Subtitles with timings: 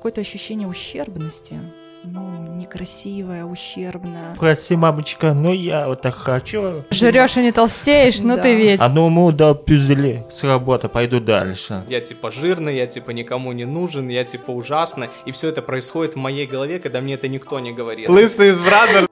[0.00, 1.58] какое-то ощущение ущербности.
[2.04, 4.34] Ну, некрасивая, ущербная.
[4.38, 6.84] Прости, мамочка, но я вот так хочу.
[6.90, 8.40] Жрешь и не толстеешь, ну Да.
[8.40, 8.80] ты ведь.
[8.80, 11.84] А ну му да пюзели с работы, пойду дальше.
[11.86, 15.10] Я типа жирный, я типа никому не нужен, я типа ужасный.
[15.26, 18.08] И все это происходит в моей голове, когда мне это никто не говорит.
[18.08, 19.06] Лысый из Бразерс.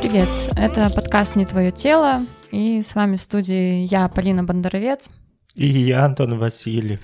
[0.00, 5.10] Привет, это подкаст «Не твое тело», и с вами в студии я, Полина Бондаровец.
[5.58, 7.00] И я, Антон Васильев.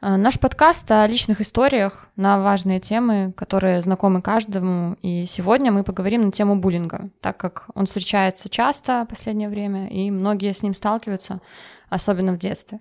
[0.00, 5.82] А, Наш подкаст о личных историях на важные темы, которые знакомы каждому, и сегодня мы
[5.82, 10.62] поговорим на тему буллинга, так как он встречается часто в последнее время, и многие с
[10.62, 11.40] ним сталкиваются,
[11.88, 12.78] особенно в детстве.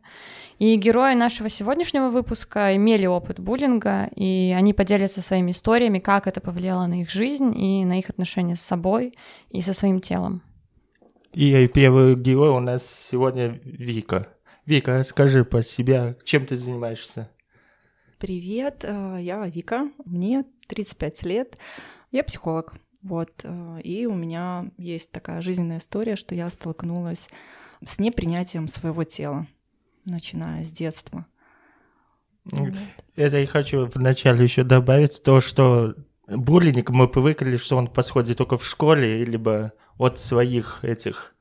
[0.59, 6.39] И герои нашего сегодняшнего выпуска имели опыт буллинга, и они поделятся своими историями, как это
[6.39, 9.15] повлияло на их жизнь и на их отношения с собой
[9.49, 10.43] и со своим телом.
[11.33, 14.27] И первый герой у нас сегодня Вика.
[14.65, 17.29] Вика, скажи по себе, чем ты занимаешься?
[18.17, 21.57] Привет, э, я Вика, мне 35 лет,
[22.11, 22.73] я психолог.
[23.01, 27.29] Вот, э, и у меня есть такая жизненная история, что я столкнулась
[27.85, 29.45] с непринятием своего тела,
[30.05, 31.25] начиная с детства.
[32.45, 32.73] Вот.
[33.17, 35.95] Это я хочу вначале еще добавить то, что
[36.27, 41.33] буллинг мы привыкли, что он происходит только в школе, либо от своих этих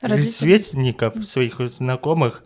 [0.00, 0.30] Родители.
[0.30, 2.42] сверстников, своих знакомых.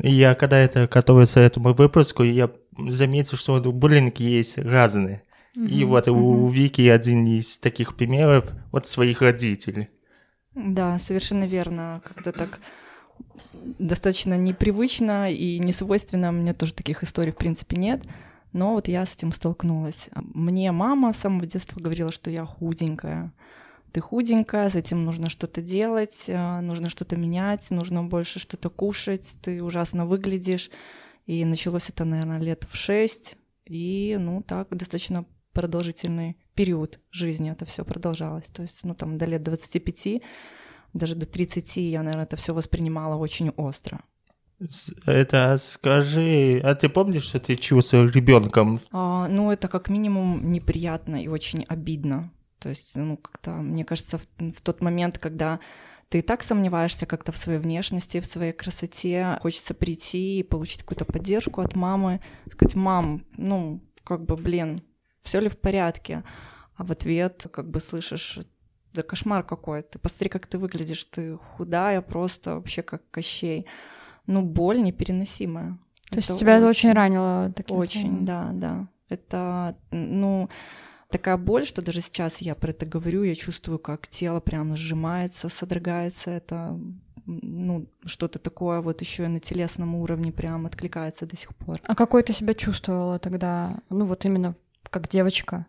[0.00, 2.50] И я когда это готовился к этому выпуску, я
[2.88, 5.22] заметил, что буллинг есть разные.
[5.54, 6.48] И Мгм, вот у мгм.
[6.50, 9.88] Вики один из таких примеров от своих родителей.
[10.54, 12.00] Да, совершенно верно.
[12.04, 12.58] Как-то так
[13.78, 16.32] достаточно непривычно и не свойственно.
[16.32, 18.02] Мне тоже таких историй, в принципе, нет.
[18.52, 20.10] Но вот я с этим столкнулась.
[20.14, 23.32] Мне мама с самого детства говорила, что я худенькая.
[23.92, 29.36] Ты худенькая, с этим нужно что-то делать, э, нужно что-то менять, нужно больше что-то кушать,
[29.42, 30.70] ты ужасно выглядишь.
[31.26, 33.36] И началось это, наверное, лет в шесть.
[33.66, 38.46] И, ну, так, достаточно продолжительный период жизни это все продолжалось.
[38.46, 40.22] То есть, ну, там, до лет 25
[40.94, 44.00] даже до 30 я, наверное, это все воспринимала очень остро.
[45.06, 48.80] Это скажи, а ты помнишь, что ты чувствовал ребенком?
[48.92, 52.30] А, ну, это как минимум неприятно и очень обидно.
[52.62, 55.58] То есть, ну, как-то, мне кажется, в, в тот момент, когда
[56.08, 60.82] ты и так сомневаешься как-то в своей внешности, в своей красоте, хочется прийти и получить
[60.82, 62.20] какую-то поддержку от мамы,
[62.52, 64.80] сказать, мам, ну, как бы, блин,
[65.22, 66.22] все ли в порядке?
[66.76, 68.38] А в ответ, как бы, слышишь,
[68.92, 73.66] да кошмар какой, ты посмотри, как ты выглядишь, ты худая просто, вообще как Кощей.
[74.26, 75.78] Ну, боль непереносимая.
[76.10, 77.52] То есть тебя это очень ранило?
[77.56, 78.24] таким Очень, словом?
[78.24, 78.88] да, да.
[79.08, 80.48] Это, ну,
[81.12, 85.48] такая боль, что даже сейчас я про это говорю, я чувствую, как тело прям сжимается,
[85.48, 86.30] содрогается.
[86.30, 86.80] Это,
[87.26, 91.80] ну, что-то такое вот еще и на телесном уровне прям откликается до сих пор.
[91.84, 93.78] А какой ты себя чувствовала тогда?
[93.90, 94.56] Ну вот именно
[94.90, 95.66] как девочка.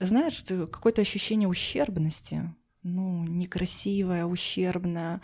[0.00, 5.20] Знаешь, какое-то ощущение ущербности, ну, некрасивое, ущербное,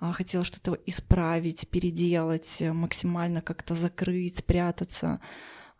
[0.00, 5.20] а, хотела что-то исправить, переделать, максимально как-то закрыть, спрятаться.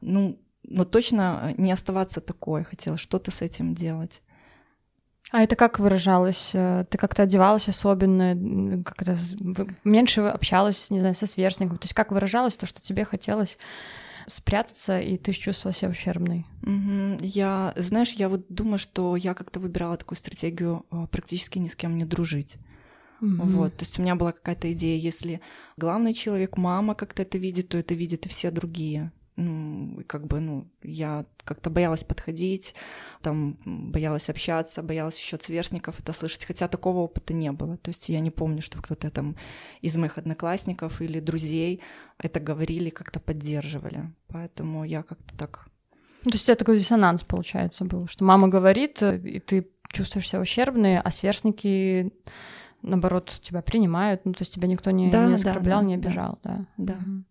[0.01, 4.23] Ну, но точно не оставаться такой, хотела что-то с этим делать.
[5.31, 6.51] А это как выражалось?
[6.55, 9.17] Э, Ты как-то одевалась особенно, как-то
[9.83, 11.79] меньше общалась, не знаю, со сверстником?
[11.79, 13.59] То есть как выражалось то, что тебе хотелось
[14.27, 16.47] спрятаться, и ты чувствовала себя ущербной?
[16.63, 17.19] Мгм.
[17.21, 21.77] Я, знаешь, я вот думаю, что я как-то выбирала такую стратегию а, практически ни с
[21.77, 22.59] кем не дружить.
[23.21, 23.57] Мгм.
[23.57, 25.41] Вот, то есть у меня была какая-то идея, если
[25.77, 29.13] главный человек, мама как-то это видит, то это видят и все другие.
[29.37, 32.75] Ну, как бы, ну, я как-то боялась подходить,
[33.21, 37.77] там, боялась общаться, боялась еще от сверстников это слышать, хотя такого опыта не было.
[37.79, 39.35] То есть я не помню, что кто-то там
[39.81, 41.81] из моих одноклассников или друзей
[42.19, 44.13] это говорили, как-то поддерживали.
[44.29, 45.67] Поэтому я как-то так
[46.25, 49.69] Ну, То есть у тебя такой диссонанс, получается, был, что мама говорит, э, и ты
[49.89, 52.13] чувствуешь себя ущербной, а сверстники,
[52.83, 55.97] наоборот, тебя принимают, ну, то есть тебя никто не, Да, не да, оскорблял, да, не
[55.97, 56.09] да.
[56.09, 56.67] обижал, да.
[56.77, 56.95] Да.
[56.95, 57.25] Мгм.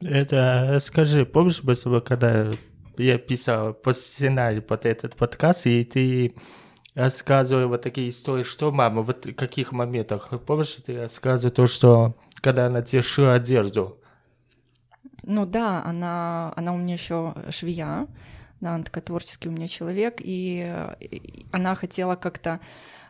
[0.00, 2.50] Это скажи, помнишь, бы, когда
[2.98, 6.34] я писал по сценарию под этот подкаст, и ты
[6.94, 12.16] рассказывал вот такие истории, что мама, вот в каких моментах, помнишь, ты рассказывал то, что
[12.40, 13.98] когда она тебе шила одежду,
[15.22, 18.06] Ну да, она, она у меня еще швея,
[18.60, 20.86] да, она такая творческий у меня человек, и
[21.52, 22.60] она хотела как-то,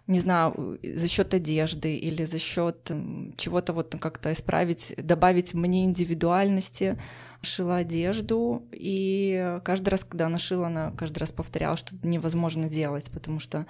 [0.06, 2.90] не знаю, за счет одежды или за счет
[3.36, 6.98] чего-то вот как-то исправить, добавить мне индивидуальности,
[7.42, 13.10] шила одежду, и каждый раз, когда она шила, она каждый раз повторяла, что невозможно делать,
[13.10, 13.66] потому что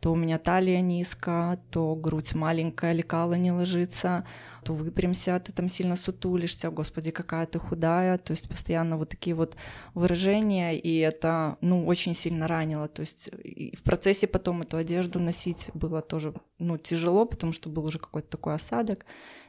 [0.00, 4.24] то у меня талия низкая, то грудь маленькая, лекала не ложится,
[4.68, 9.34] то выпрямся, ты там сильно сутулишься, господи, какая ты худая, то есть постоянно вот такие
[9.34, 9.56] вот
[9.94, 13.30] выражения, и это, ну, очень сильно ранило, то есть
[13.78, 18.28] в процессе потом эту одежду носить было тоже, ну, тяжело, потому что был уже какой-то
[18.28, 19.06] такой осадок,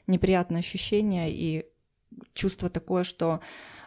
[0.08, 1.66] неприятное ощущение, и
[2.34, 3.42] чувство такое, что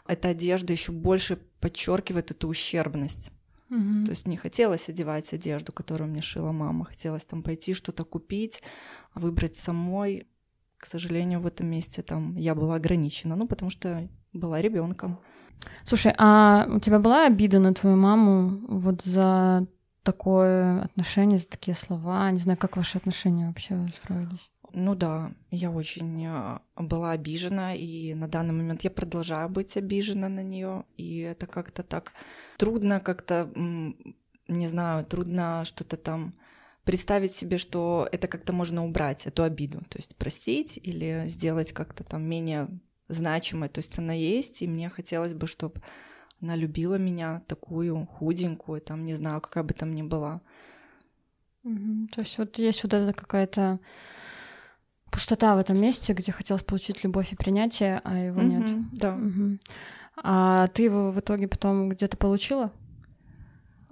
[0.06, 3.32] эта одежда еще больше подчеркивает эту ущербность.
[3.70, 4.04] Мгм.
[4.04, 8.62] То есть не хотелось одевать одежду, которую мне шила мама, хотелось там пойти что-то купить,
[9.14, 10.26] выбрать самой.
[10.82, 15.20] К сожалению, в этом месте там я была ограничена, ну потому что была ребенком.
[15.84, 19.68] Слушай, а у тебя была обида на твою маму вот за
[20.02, 22.28] такое отношение, за такие слова?
[22.32, 24.50] Не знаю, как ваши отношения вообще строились?
[24.72, 30.28] Ну да, я очень э, была обижена, и на данный момент я продолжаю быть обижена
[30.28, 32.12] на нее, и это как-то так
[32.58, 33.48] трудно, как-то,
[34.48, 36.34] не знаю, трудно что-то там
[36.84, 42.04] представить себе, что это как-то можно убрать, эту обиду, то есть простить или сделать как-то
[42.04, 42.68] там менее
[43.08, 45.80] значимой, то есть она есть, и мне хотелось бы, чтобы
[46.40, 50.40] она любила меня такую худенькую, там, не знаю, какая бы там ни была.
[51.62, 52.08] Мгм.
[52.08, 53.78] То есть вот есть вот эта какая-то
[55.12, 58.62] пустота в этом месте, где хотелось получить любовь и принятие, а его нет.
[58.62, 59.14] Мгм, Да.
[59.14, 59.60] Мгм.
[60.16, 62.72] А ты его в итоге потом где-то получила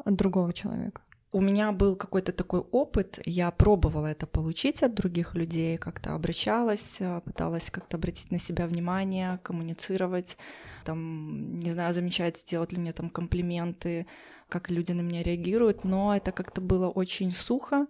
[0.05, 1.03] от другого человека?
[1.33, 6.97] У меня был какой-то такой опыт, я пробовала это получить от других людей, как-то обращалась,
[7.01, 10.37] э, пыталась как-то обратить на себя внимание, коммуницировать,
[10.85, 14.09] там, не знаю, замечать, делать ли мне там комплименты,
[14.49, 17.87] как люди на меня реагируют, но это как-то было очень сухо,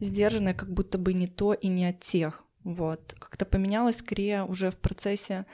[0.00, 2.44] сдержанно, как будто бы не то и не от тех.
[2.62, 3.14] Вот.
[3.18, 5.46] Как-то поменялось скорее уже в процессе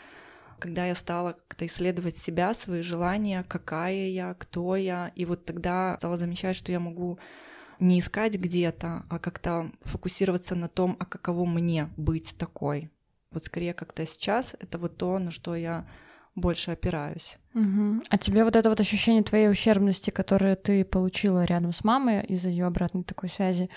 [0.59, 5.97] когда я стала как-то исследовать себя, свои желания, какая я, кто я, и вот тогда
[5.99, 7.19] стала замечать, что я могу
[7.81, 12.91] не искать где-то, а как-то фокусироваться на том, а каково мне быть такой.
[13.31, 15.87] Вот скорее как-то сейчас это вот то, на что я
[16.35, 17.39] больше опираюсь.
[17.53, 18.03] Мгм.
[18.09, 22.49] А тебе вот это вот ощущение твоей ущербности, которое ты получила рядом с мамой из-за
[22.49, 23.69] ее обратной такой связи,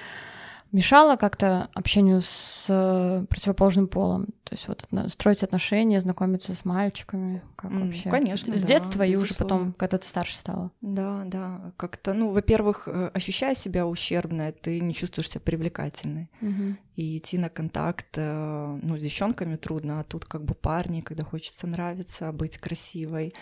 [0.71, 4.27] мешало как-то общению с э, противоположным полом?
[4.43, 8.09] То есть вот строить отношения, знакомиться с мальчиками, как М, вообще?
[8.09, 9.55] конечно, С да, детства и уже безусловно.
[9.57, 10.71] потом, когда ты старше стала.
[10.81, 16.29] Да, да, как-то, ну, во-первых, э, ощущая себя ущербной, ты не чувствуешь себя привлекательной.
[16.41, 16.77] Мгм.
[16.95, 21.23] И идти на контакт, э, ну, с девчонками трудно, а тут как бы парни, когда
[21.23, 23.33] хочется нравиться, быть красивой,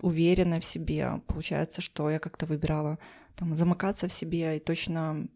[0.00, 1.20] уверенной в себе.
[1.26, 2.98] Получается, что я как-то выбирала
[3.36, 5.26] там замыкаться в себе и точно,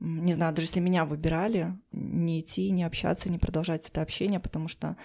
[0.00, 4.68] не знаю, даже если меня выбирали, не идти, не общаться, не продолжать это общение, потому
[4.68, 4.96] что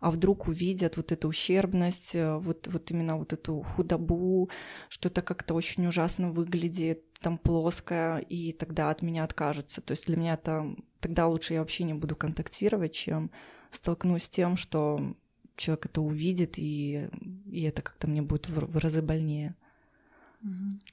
[0.00, 4.50] а вдруг увидят вот эту ущербность, э, вот, вот именно вот эту худобу,
[4.88, 9.80] что это как-то очень ужасно выглядит, там плоское, и тогда от меня откажутся.
[9.80, 13.30] То есть для меня это тогда лучше я вообще не буду контактировать, чем
[13.70, 15.14] столкнусь с тем, что
[15.54, 17.08] человек это увидит, и,
[17.46, 19.54] и это как-то мне будет в, в разы больнее.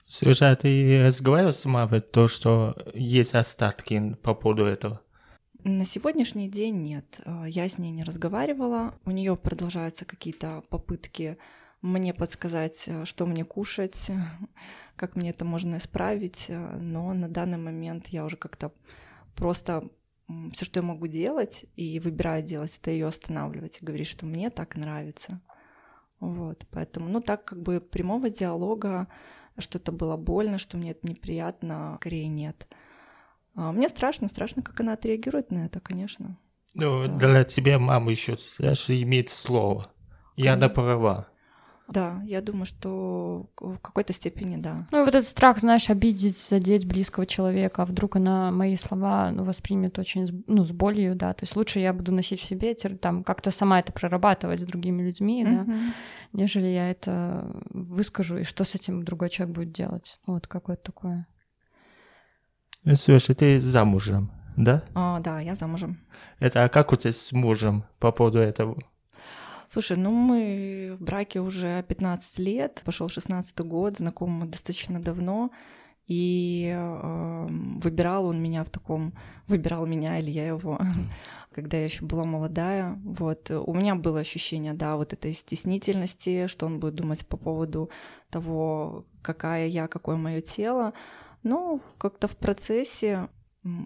[0.07, 5.01] Слушай, а ты разговаривал с мамой то, что есть остатки по поводу этого?
[5.63, 7.19] На сегодняшний день нет.
[7.25, 8.93] Э, Я с ней не разговаривала.
[9.05, 11.37] У нее продолжаются какие-то попытки
[11.81, 14.09] мне подсказать, э, что мне кушать,
[14.95, 16.45] как мне это можно исправить.
[16.49, 18.71] э, Но на данный момент я уже как-то
[19.35, 19.83] просто
[20.53, 24.49] все, что я могу делать, и выбираю делать, это ее останавливать и говорить, что мне
[24.51, 25.41] так нравится.
[26.19, 29.07] Вот, поэтому, ну, так как бы прямого диалога,
[29.61, 32.67] что это было больно, что мне это неприятно, скорее нет.
[33.55, 36.37] А, Мне страшно, страшно, как она отреагирует на это, конечно.
[36.73, 37.27] Ну, Да.
[37.27, 39.91] для тебя мама еще, знаешь, имеет слово.
[40.35, 41.27] И она права.
[41.89, 44.87] Да, я думаю, что в какой-то степени да.
[44.91, 49.43] Ну, вот этот страх, знаешь, обидеть, задеть близкого человека, а вдруг она мои слова ну,
[49.43, 52.75] воспримет очень с- ну, с болью, да, то есть лучше я буду носить в себе,
[52.75, 55.93] там, как-то сама это прорабатывать с другими людьми, да, Мгм.
[56.33, 60.19] нежели я это выскажу, и что с этим другой человек будет делать.
[60.27, 61.25] Вот какое-то такое.
[62.83, 64.83] Ну, Слушай, ты замужем, да?
[64.93, 65.97] А, да, я замужем.
[66.39, 68.77] Это а как у тебя с мужем по поводу этого?
[69.71, 75.51] Слушай, ну мы в браке уже 15 лет, пошел 16 год, знакомы достаточно давно,
[76.07, 77.47] и э,
[77.83, 79.13] выбирал он меня в таком,
[79.45, 80.79] выбирал меня или я его,
[81.53, 82.99] когда я еще была молодая.
[83.03, 87.91] Вот у меня было ощущение, да, вот этой стеснительности, что он будет думать по поводу
[88.31, 90.93] того, какая я, какое мое тело.
[91.43, 93.29] Но как-то в процессе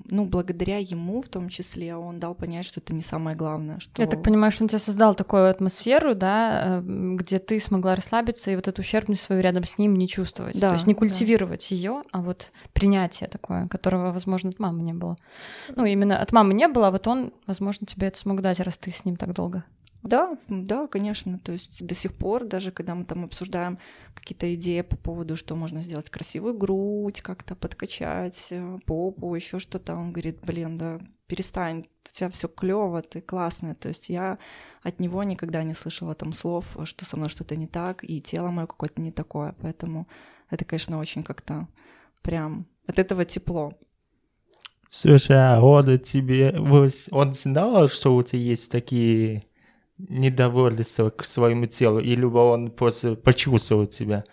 [0.05, 3.79] ну, благодаря ему в том числе, он дал понять, что это не самое главное.
[3.79, 4.01] Что...
[4.01, 8.55] Я так понимаю, что он тебе создал такую атмосферу, да, где ты смогла расслабиться и
[8.55, 10.59] вот эту ущербность свою рядом с ним не чувствовать.
[10.59, 11.75] Да, То есть не культивировать да.
[11.75, 15.15] ее, а вот принятие такое, которого, возможно, от мамы не было.
[15.75, 18.77] Ну, именно от мамы не было, а вот он, возможно, тебе это смог дать, раз
[18.77, 19.63] ты с ним так долго.
[20.03, 21.39] Да, да, конечно.
[21.39, 23.79] То есть до сих пор, даже когда мы там обсуждаем
[24.13, 29.95] какие-то идеи по поводу, что можно сделать красивую грудь, как-то подкачать э, попу, еще что-то,
[29.95, 33.75] он говорит, блин, да перестань, у тебя все клево, ты классная.
[33.75, 34.37] То есть я
[34.83, 38.49] от него никогда не слышала там слов, что со мной что-то не так, и тело
[38.49, 39.55] мое какое-то не такое.
[39.61, 40.07] Поэтому
[40.49, 41.67] это, конечно, очень как-то
[42.21, 43.73] прям от этого тепло.
[44.89, 46.53] Слушай, а он тебе...
[47.11, 49.45] Он знал, что у тебя есть такие
[50.09, 54.23] недовольство к своему телу, или он просто почувствовал тебя?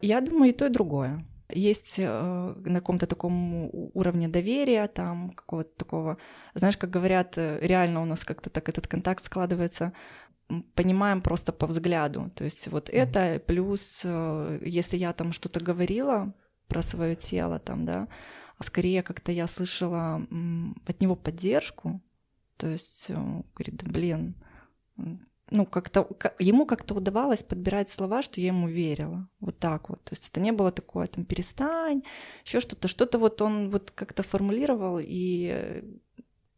[0.00, 1.18] Я думаю, и то, и другое.
[1.50, 6.18] Есть э, на каком-то таком уровне доверия, там какого-то такого,
[6.54, 9.92] знаешь, как говорят, э, реально у нас как-то так этот контакт складывается,
[10.74, 12.30] понимаем просто по взгляду.
[12.34, 12.92] То есть вот mm-hmm.
[12.92, 16.34] это плюс, э, если я там что-то говорила
[16.66, 18.08] про свое тело, там, да,
[18.60, 20.26] скорее как-то я слышала
[20.86, 22.00] от него поддержку,
[22.56, 24.34] то есть говорит, да блин,
[24.96, 26.08] ну, как-то
[26.38, 29.28] ему как-то удавалось подбирать слова, что я ему верила.
[29.40, 30.02] Вот так вот.
[30.04, 32.02] То есть это не было такое, там, перестань,
[32.44, 32.88] еще что-то.
[32.88, 35.84] Что-то вот он вот как-то формулировал, и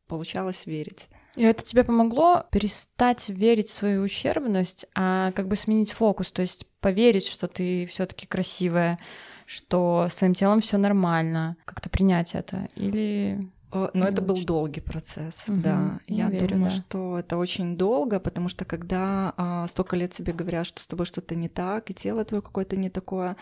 [0.07, 1.09] получалось верить.
[1.35, 6.41] И это тебе помогло перестать верить в свою ущербность, а как бы сменить фокус, то
[6.41, 8.99] есть поверить, что ты все-таки красивая,
[9.45, 13.39] что с твоим телом все нормально, как-то принять это, или
[13.73, 16.01] но это был долгий процесс, угу, да.
[16.07, 20.67] Я верю, думаю, что это очень долго, потому что когда а, столько лет себе говорят,
[20.67, 23.37] что с тобой что-то не так, и тело твое какое-то не такое,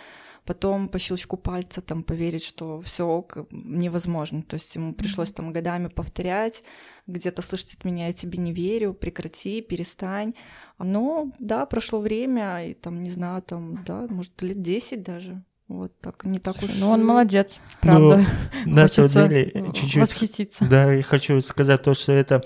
[0.45, 4.43] потом по щелчку пальца там поверить, что все невозможно.
[4.43, 6.64] То есть ему пришлось там годами повторять,
[7.07, 10.35] где-то слышать от меня, я тебе не верю, прекрати, перестань.
[10.78, 15.45] Но да, прошло время, и там, не знаю, там, да, может, лет 10 даже.
[15.68, 16.71] Вот так, не так уж...
[16.78, 18.21] Ну, он молодец, правда.
[18.66, 19.97] Ну, на самом деле, чуть-чуть...
[19.97, 20.66] Восхититься.
[20.68, 22.44] Да, и хочу сказать то, что это...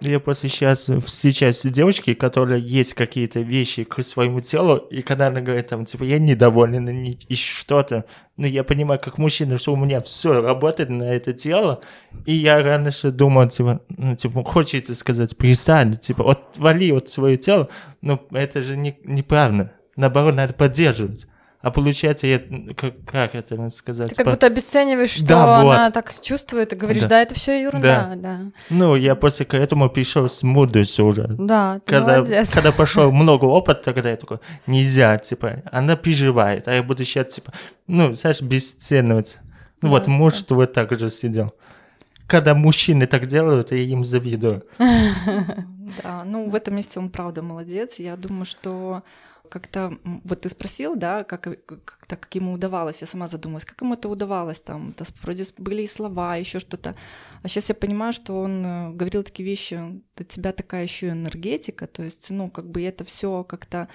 [0.00, 5.28] Я просто сейчас встречаюсь с девочкой, которая есть какие-то вещи к своему телу, и когда
[5.28, 8.04] она говорит там, типа, я недоволен и что-то,
[8.36, 11.82] ну, я понимаю, как мужчина, что у меня все работает на это тело,
[12.24, 17.68] и я раньше думал, типа, ну, типа, хочется сказать, перестань, типа, отвали от свое тело,
[18.00, 21.28] но это же не, неправильно, наоборот, надо поддерживать.
[21.66, 22.40] А получается, я,
[22.76, 24.10] как, как это сказать?
[24.10, 25.94] Ты как будто обесцениваешь, что да, она вот.
[25.94, 28.14] так чувствует, и говоришь, да, да это все ерунда, да.
[28.14, 28.40] да.
[28.70, 31.26] Ну, я после этому пришел с мудростью уже.
[31.26, 32.52] Да, ты когда, молодец.
[32.52, 37.34] Когда пошел много опыта, тогда я такой, нельзя, типа, она переживает, а я буду сейчас,
[37.34, 37.52] типа,
[37.88, 39.38] ну, знаешь, бесценивать.
[39.82, 40.54] Ну да, вот, муж да.
[40.54, 41.52] вот так же сидел.
[42.28, 44.62] Когда мужчины так делают, я им завидую.
[46.02, 48.00] Да, ну в этом месте он правда молодец.
[48.00, 49.04] Я думаю, что
[49.48, 53.80] как-то, вот ты спросил, да, как, как, так, как ему удавалось, я сама задумалась, как
[53.80, 56.94] ему это удавалось, там, то, вроде были и слова, еще что-то,
[57.42, 61.86] а сейчас я понимаю, что он э, говорил такие вещи, у тебя такая еще энергетика,
[61.86, 63.88] то есть, ну, как бы это все как-то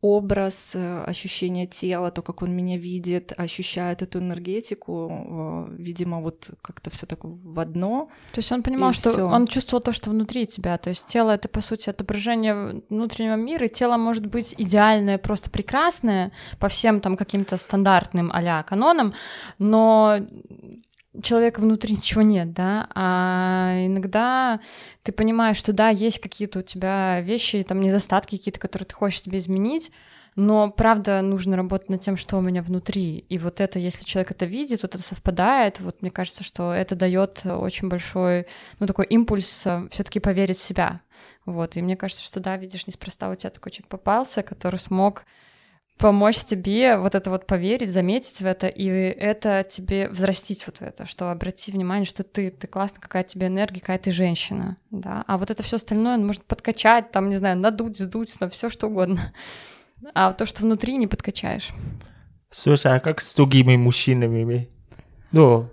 [0.00, 6.50] образ, э, ощущение тела, то, как он меня видит, ощущает эту энергетику, э, видимо, вот
[6.62, 8.08] как-то все так в одно.
[8.32, 9.26] То есть он понимал, что всё.
[9.26, 10.78] он чувствовал то, что внутри тебя.
[10.78, 15.50] То есть тело это, по сути, отображение внутреннего мира, и тело может быть идеальное, просто
[15.50, 19.14] прекрасное по всем там каким-то стандартным а канонам,
[19.58, 20.18] но
[21.22, 24.60] человека внутри ничего нет, да, а иногда
[25.02, 29.22] ты понимаешь, что да, есть какие-то у тебя вещи, там недостатки какие-то, которые ты хочешь
[29.22, 29.90] себе изменить,
[30.36, 33.24] но правда нужно работать над тем, что у меня внутри.
[33.28, 36.94] И вот это, если человек это видит, вот это совпадает, вот мне кажется, что это
[36.94, 38.46] дает очень большой,
[38.78, 41.00] ну, такой импульс э, все-таки поверить в себя.
[41.44, 45.24] Вот, и мне кажется, что да, видишь, неспроста у тебя такой человек попался, который смог
[45.98, 51.06] помочь тебе вот это вот поверить, заметить в это, и это тебе взрастить вот это,
[51.06, 55.36] что обрати внимание, что ты, ты классная, какая тебе энергия, какая ты женщина, да, а
[55.36, 59.32] вот это все остальное может подкачать, там, не знаю, надуть, сдуть, но все что угодно,
[60.14, 61.70] а то, что внутри, не подкачаешь.
[62.50, 64.70] Слушай, а как с другими мужчинами?
[65.32, 65.68] Ну,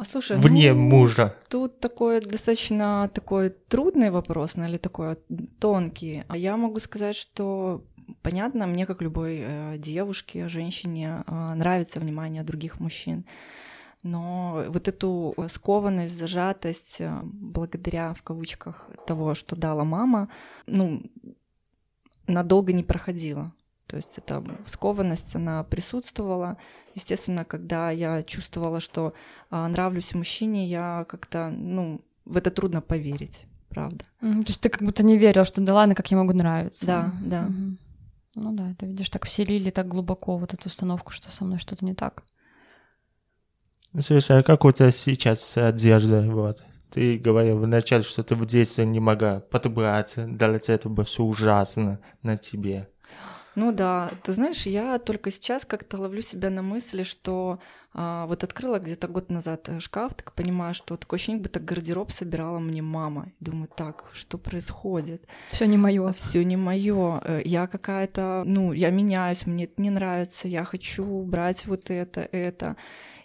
[0.00, 1.34] а слушай, вне ну, мужа.
[1.50, 5.16] Тут такой достаточно такой трудный вопрос, ну, или такой
[5.58, 6.24] тонкий.
[6.26, 7.84] А я могу сказать, что
[8.22, 13.26] понятно, мне, как любой э, девушке, женщине, э, нравится внимание других мужчин.
[14.02, 20.30] Но вот эту скованность, зажатость, э, благодаря, в кавычках, того, что дала мама,
[20.66, 21.02] ну,
[22.26, 23.52] надолго не проходила.
[23.90, 26.56] То есть эта скованность, она присутствовала.
[26.94, 29.14] Естественно, когда я чувствовала, что
[29.50, 34.04] а, нравлюсь мужчине, я как-то, ну, в это трудно поверить, правда.
[34.22, 36.86] Mm, то есть ты как будто не верил, что да ладно, как я могу нравиться.
[36.86, 37.46] Да, да.
[37.48, 37.76] Mm-hmm.
[38.36, 41.84] Ну да, ты видишь, так вселили так глубоко вот эту установку, что со мной что-то
[41.84, 42.22] не так.
[43.98, 46.62] Слушай, а как у тебя сейчас одежда, вот?
[46.92, 51.24] Ты говорил вначале, что ты в детстве не могла подобраться, для тебя это было все
[51.24, 52.88] ужасно на тебе.
[53.56, 57.58] Ну да, ты знаешь, я только сейчас как-то ловлю себя на мысли, что
[57.92, 62.12] а, вот открыла где-то год назад э, шкаф, так понимаю, что такое ощущение, будто гардероб
[62.12, 63.32] собирала мне мама.
[63.40, 65.24] Думаю, так, что происходит?
[65.50, 66.12] Все не мое.
[66.12, 67.20] Все не мое.
[67.24, 72.20] Э, я какая-то, ну, я меняюсь, мне это не нравится, я хочу брать вот это,
[72.20, 72.76] это.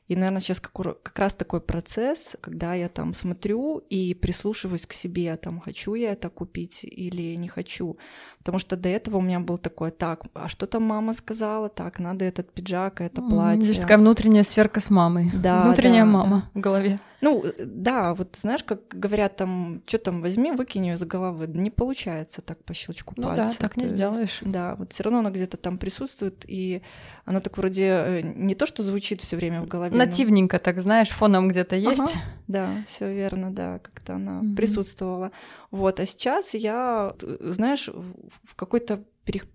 [0.08, 4.94] И, наверное, сейчас как, как раз такой процесс, когда я там смотрю и прислушиваюсь к
[4.94, 7.98] себе, там, хочу я это купить или не хочу.
[8.38, 11.70] Потому что до этого у меня был такой, так, а что там мама сказала?
[11.70, 13.64] Так, надо этот пиджак, это платье.
[13.64, 15.32] Здесь такая внутренняя сверка с мамой.
[15.34, 16.60] Да, Внутренняя да, мама да.
[16.60, 17.00] в голове.
[17.22, 21.48] Ну, да, вот знаешь, как говорят там, что там возьми, выкинь ее из головы.
[21.48, 23.58] Не получается так по щелчку ну, пальца.
[23.60, 24.40] да, так не сделаешь.
[24.42, 26.82] Да, вот все равно она где-то там присутствует, и
[27.26, 29.96] она так вроде э, не то, что звучит все время в голове.
[29.96, 30.60] Нативненько, но...
[30.60, 32.00] так знаешь, фоном где-то есть.
[32.00, 32.12] Ага,
[32.48, 34.56] да, все верно, да, как-то она mm-hmm.
[34.56, 35.32] присутствовала.
[35.72, 39.04] Вот, а сейчас я, знаешь, в какой-то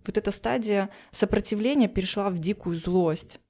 [0.07, 3.41] вот эта стадия сопротивления перешла в дикую злость.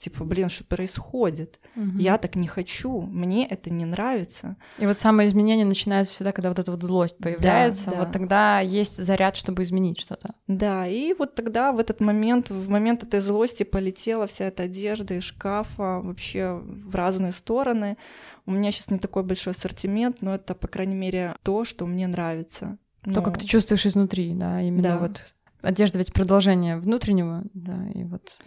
[0.00, 1.60] Типа, блин, что происходит?
[1.76, 1.98] Угу.
[1.98, 4.56] Я так не хочу, мне это не нравится.
[4.78, 7.90] И вот самое изменение начинается всегда, когда вот эта вот злость появляется.
[7.90, 7.98] Да, да.
[7.98, 10.34] Вот тогда есть заряд, чтобы изменить что-то.
[10.46, 15.12] Да, и вот тогда в этот момент, в момент этой злости полетела вся эта одежда
[15.12, 17.98] из шкафа вообще в разные стороны.
[18.46, 22.06] У меня сейчас не такой большой ассортимент, но это, по крайней мере, то, что мне
[22.06, 22.78] нравится.
[23.02, 23.22] То, но...
[23.22, 24.98] как ты чувствуешь изнутри, да, именно да.
[24.98, 28.38] вот Одежда ведь продолжение внутреннего, да, и вот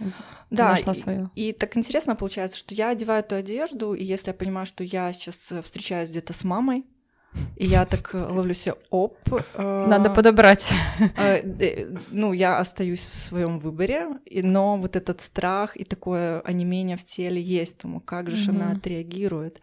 [0.50, 1.30] да, нашла свою.
[1.36, 4.84] И, и так интересно получается, что я одеваю эту одежду, и если я понимаю, что
[4.84, 6.86] я сейчас э, встречаюсь где-то с мамой,
[7.56, 9.18] и я так э, ловлю себе оп.
[9.56, 10.72] Э, Надо подобрать.
[12.12, 17.42] ну, я остаюсь в своем выборе, но вот этот страх и такое онемение в теле
[17.42, 17.82] есть.
[17.82, 19.62] Думаю, как же она отреагирует.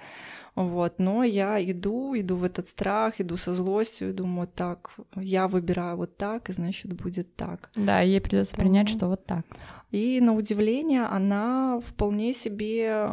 [0.57, 5.97] Вот, но я иду, иду в этот страх, иду со злостью думаю, так, я выбираю
[5.97, 7.71] вот так, и значит будет так.
[7.77, 9.47] Да, ей придется принять, что вот так.
[9.91, 13.09] И на удивление она вполне себе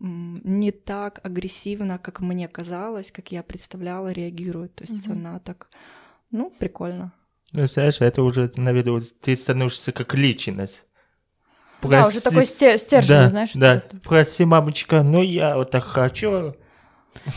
[0.00, 4.74] не так агрессивно, как мне казалось, как я представляла, реагирует.
[4.76, 5.14] То есть угу.
[5.14, 5.68] она так,
[6.30, 7.12] ну, прикольно.
[7.52, 10.84] Ну, знаешь, это уже, наверное, ты становишься как личность.
[11.82, 12.02] Прости...
[12.02, 13.50] Да, уже такой стержень, да, знаешь.
[13.54, 16.54] Да, прости, мамочка, но я вот так хочу,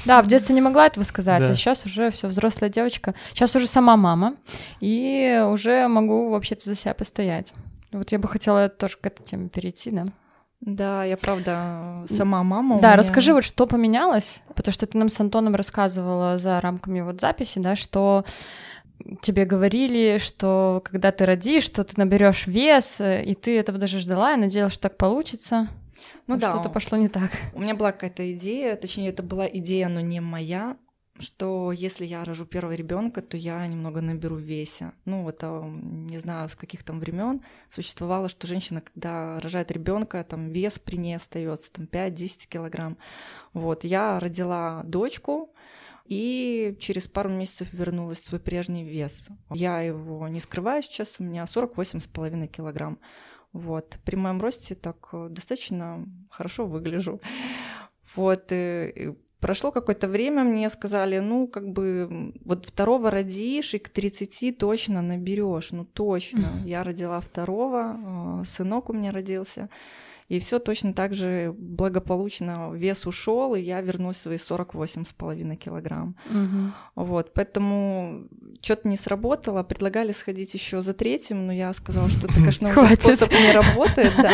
[0.06, 1.52] да, в детстве не могла этого сказать, да.
[1.52, 3.14] а сейчас уже все взрослая девочка.
[3.34, 4.36] Сейчас уже сама мама,
[4.80, 7.54] и уже могу вообще-то за себя постоять.
[7.92, 10.06] Вот я бы хотела тоже к этой теме перейти, да.
[10.62, 12.80] Да, я правда сама мама.
[12.80, 12.98] Да, меня...
[12.98, 17.60] расскажи вот, что поменялось, потому что ты нам с Антоном рассказывала за рамками вот записи,
[17.60, 18.26] да, что
[19.22, 24.34] тебе говорили, что когда ты родишь, что ты наберешь вес, и ты этого даже ждала
[24.34, 25.68] и надеялась, что так получится.
[26.28, 26.52] Ну да.
[26.52, 27.32] Что-то пошло не так.
[27.54, 30.78] У меня была какая-то идея, точнее, это была идея, но не моя,
[31.20, 34.92] что если я рожу первого ребенка, то я немного наберу в весе.
[35.06, 40.50] Ну, это не знаю, с каких там времен существовало, что женщина, когда рожает ребенка, там
[40.50, 42.98] вес при ней остается там 5-10 килограмм.
[43.54, 45.54] Вот, я родила дочку,
[46.06, 49.30] и через пару месяцев вернулась в свой прежний вес.
[49.52, 53.00] Я его не скрываю сейчас, у меня 48,5 килограмм.
[53.56, 53.98] Вот.
[54.04, 57.22] При моем росте так э, достаточно хорошо выгляжу.
[58.16, 58.52] Вот.
[58.52, 64.58] И прошло какое-то время, мне сказали, ну, как бы, вот второго родишь, и к 30
[64.58, 66.48] точно наберешь, ну, точно.
[66.66, 69.70] Я родила второго, э, сынок у меня родился.
[70.28, 76.16] И все точно так же благополучно вес ушел, и я вернулась в свои 48,5 килограмм.
[76.30, 77.06] Угу.
[77.06, 78.28] Вот, поэтому
[78.60, 79.62] что-то не сработало.
[79.62, 84.14] Предлагали сходить еще за третьим, но я сказала, что это, конечно, способ не работает.
[84.18, 84.32] Да.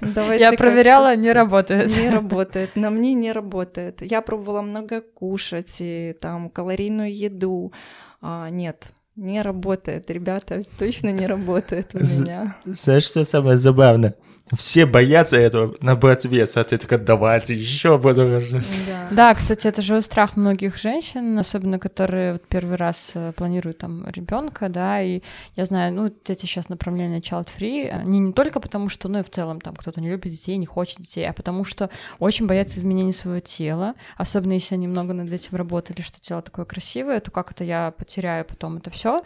[0.00, 1.96] Давайте я проверяла, не работает.
[1.96, 4.02] Не работает, на мне не работает.
[4.02, 7.72] Я пробовала много кушать, и, там калорийную еду.
[8.20, 12.56] А, нет, не работает, ребята, точно не работает у меня.
[12.64, 14.14] Знаешь, что самое забавное?
[14.56, 18.40] Все боятся этого набрать вес, а ты такая, давайте еще буду
[18.86, 19.08] да.
[19.10, 24.06] да, кстати, это же страх многих женщин, особенно которые вот первый раз э, планируют там
[24.08, 25.22] ребенка, да, и
[25.56, 29.22] я знаю, ну, эти сейчас направления child free, они не только потому, что, ну, и
[29.22, 31.88] в целом там кто-то не любит детей, не хочет детей, а потому что
[32.18, 36.64] очень боятся изменений своего тела, особенно если они много над этим работали, что тело такое
[36.64, 39.22] красивое, то как это я потеряю потом это все.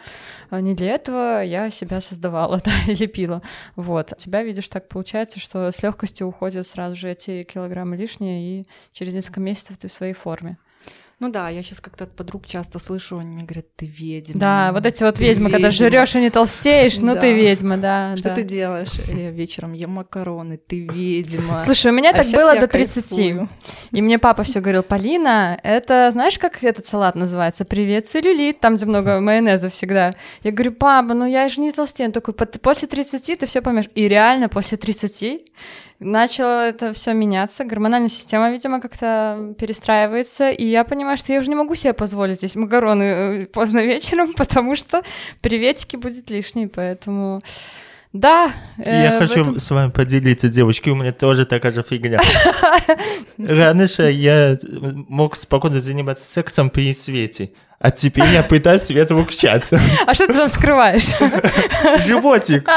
[0.49, 3.41] А не для этого я себя создавала, да, и лепила.
[3.75, 4.13] Вот.
[4.17, 9.13] Тебя, видишь, так получается, что с легкостью уходят сразу же эти килограммы лишние, и через
[9.13, 10.57] несколько месяцев ты в своей форме.
[11.19, 14.39] Ну да, я сейчас как-то от подруг часто слышу, они мне говорят, ты ведьма.
[14.39, 15.49] Да, вот эти вот ведьмы, ведьма.
[15.49, 17.21] когда жрешь и не толстеешь, ну да.
[17.21, 18.15] ты ведьма, да.
[18.17, 18.35] Что да.
[18.35, 18.91] ты делаешь?
[19.07, 21.57] Я вечером ем макароны, ты ведьма.
[21.57, 23.09] Слушай, у меня а так было до 30.
[23.09, 23.49] Кайфую.
[23.91, 27.65] И мне папа все говорил, Полина, это знаешь, как этот салат называется?
[27.65, 30.13] Привет, целлюлит, там, где много майонеза всегда.
[30.43, 32.09] Я говорю, папа, ну я же не толстею.
[32.09, 33.89] Он такой, после 30 ты все поймешь.
[33.95, 35.41] И реально после 30
[35.99, 41.49] начало это все меняться, гормональная система, видимо, как-то перестраивается, и я понимаю, что я уже
[41.49, 45.01] не могу себе позволить здесь макароны э, поздно вечером, потому что
[45.41, 47.41] приветики будет лишний, поэтому...
[48.13, 48.51] Да.
[48.77, 49.59] Э, я хочу этом...
[49.59, 52.19] с вами поделиться, девочки, у меня тоже такая же фигня.
[53.37, 54.57] Раньше я
[55.07, 59.69] мог спокойно заниматься сексом при свете, а теперь я пытаюсь свет выключать.
[60.07, 61.09] А что ты там скрываешь?
[62.05, 62.67] Животик.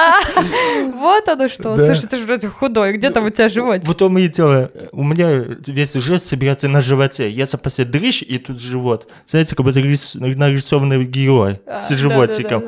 [0.94, 1.74] Вот оно что.
[1.76, 2.92] Слушай, ты же вроде худой.
[2.92, 3.86] Где там у тебя животик?
[3.86, 4.70] Вот то и дело.
[4.92, 5.30] У меня
[5.66, 7.30] весь жест собирается на животе.
[7.30, 9.10] Я запасаю дрыщ, и тут живот.
[9.26, 12.64] Знаете, как будто нарисованный герой а, с животиком.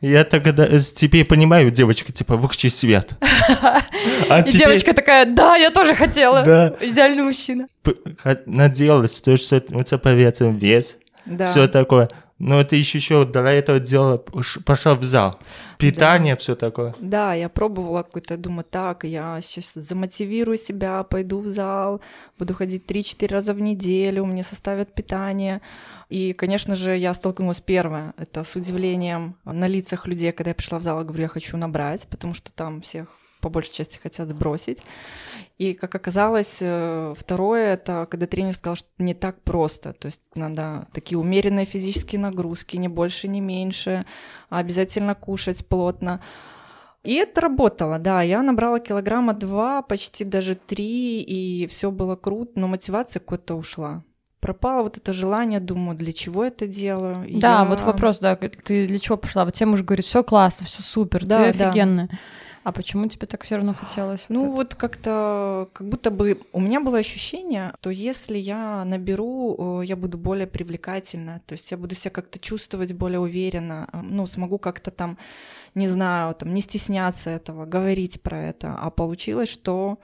[0.00, 3.12] Я тогда теперь понимаю, девочка, типа, выключи свет.
[4.28, 4.60] А и теперь...
[4.60, 6.42] девочка такая, да, я тоже хотела.
[6.42, 6.74] Да.
[6.80, 7.66] Идеальный мужчина.
[8.46, 11.46] Надеялась, то, что у тебя появится вес, да.
[11.46, 12.08] все такое.
[12.38, 14.16] Но ты еще еще для этого делала,
[14.64, 15.38] пошла в зал.
[15.78, 16.40] Питание, да.
[16.40, 16.92] все такое.
[16.98, 22.00] Да, я пробовала какой-то, думаю, так, я сейчас замотивирую себя, пойду в зал,
[22.38, 25.60] буду ходить 3-4 раза в неделю, мне составят питание.
[26.10, 30.78] И, конечно же, я столкнулась первое, это с удивлением на лицах людей, когда я пришла
[30.80, 33.06] в зал, и говорю, я хочу набрать, потому что там всех
[33.40, 34.82] по большей части хотят сбросить.
[35.56, 39.92] И, как оказалось, э, второе— это когда тренер сказал, что не так просто.
[39.92, 44.04] То есть надо такие умеренные физические нагрузки, не больше, не меньше,
[44.48, 46.20] обязательно кушать плотно.
[47.04, 48.22] И это работало, да.
[48.22, 54.02] Я набрала килограмма два, почти даже три, и все было круто, но мотивация куда-то ушла
[54.44, 57.26] пропало вот это желание, думаю, для чего это делаю.
[57.40, 57.64] Да, я...
[57.64, 59.46] вот вопрос, да, ты для чего пошла?
[59.46, 62.08] Вот тем уже говорит, все классно, все супер, да, ты офигенная.
[62.08, 62.18] Да.
[62.62, 64.26] А почему тебе так все равно хотелось?
[64.28, 69.80] Ну вот, вот как-то, как будто бы у меня было ощущение, то если я наберу,
[69.80, 74.58] я буду более привлекательна, то есть я буду себя как-то чувствовать более уверенно, ну смогу
[74.58, 75.16] как-то там,
[75.74, 78.74] не знаю, там не стесняться этого, говорить про это.
[78.78, 79.98] А получилось, что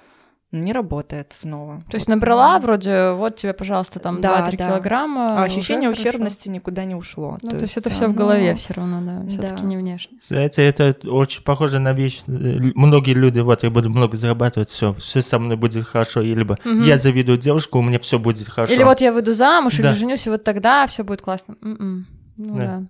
[0.53, 1.85] не работает снова.
[1.89, 4.69] То есть набрала вроде, вот тебе, пожалуйста, там да, 2-3 да.
[4.69, 5.41] килограмма.
[5.41, 6.55] А ощущение ущербности хорошо.
[6.55, 7.39] никуда не ушло.
[7.41, 9.67] Ну, то, то есть, это все в голове все равно, да, все-таки да.
[9.69, 10.19] не внешне.
[10.21, 12.23] Знаете, это очень похоже на вещь.
[12.27, 16.21] Многие люди, вот, я буду много зарабатывать, все, все со мной будет хорошо.
[16.21, 16.83] Или бы угу.
[16.83, 18.73] я завидую девушку, у меня все будет хорошо.
[18.73, 19.91] Или вот я выйду замуж, да.
[19.91, 21.55] или женюсь, и вот тогда все будет классно.
[21.63, 22.07] М-м.
[22.37, 22.65] Ну да.
[22.65, 22.83] да.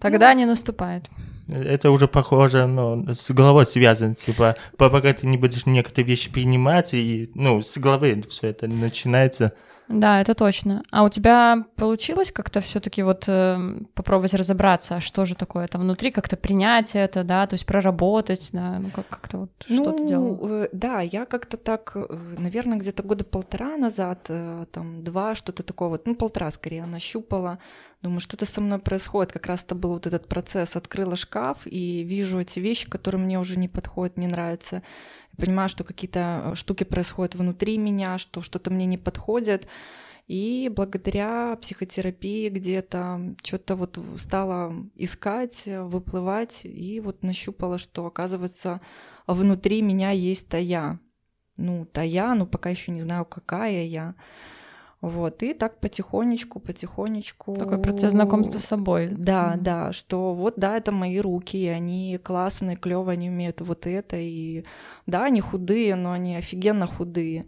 [0.00, 1.04] Тогда ну, не наступает
[1.48, 6.94] это уже похоже, ну, с головой связано, типа, пока ты не будешь некоторые вещи принимать,
[6.94, 9.52] и, ну, с головы все это начинается.
[9.88, 10.82] Да, это точно.
[10.90, 13.58] А у тебя получилось как-то все-таки вот э,
[13.94, 18.78] попробовать разобраться, что же такое там внутри, как-то принять это, да, то есть проработать, да,
[18.78, 20.64] ну как- как-то вот ну, что ты делала?
[20.64, 22.06] Э, да, я как-то так, э,
[22.38, 27.58] наверное, где-то года полтора назад, э, там два, что-то такое вот, ну полтора скорее, нащупала,
[28.02, 32.02] думаю, что-то со мной происходит, как раз это был вот этот процесс, открыла шкаф и
[32.04, 34.82] вижу эти вещи, которые мне уже не подходят, не нравятся,
[35.36, 39.66] понимаю, что какие-то э, штуки происходят внутри меня, что что-то мне не подходит.
[40.26, 48.80] И благодаря психотерапии где-то что-то вот стала искать, выплывать, и вот нащупала, что, оказывается,
[49.26, 50.98] внутри меня есть та я.
[51.56, 54.14] Ну, та я, но пока еще не знаю, какая я.
[55.04, 57.56] Вот, и так потихонечку, потихонечку.
[57.56, 59.08] Такой процесс знакомства с собой.
[59.10, 59.60] Да, mm-hmm.
[59.60, 64.64] да, что вот, да, это мои руки, они классные, клево, они умеют вот это, и
[65.06, 67.44] да, они худые, но они офигенно худые.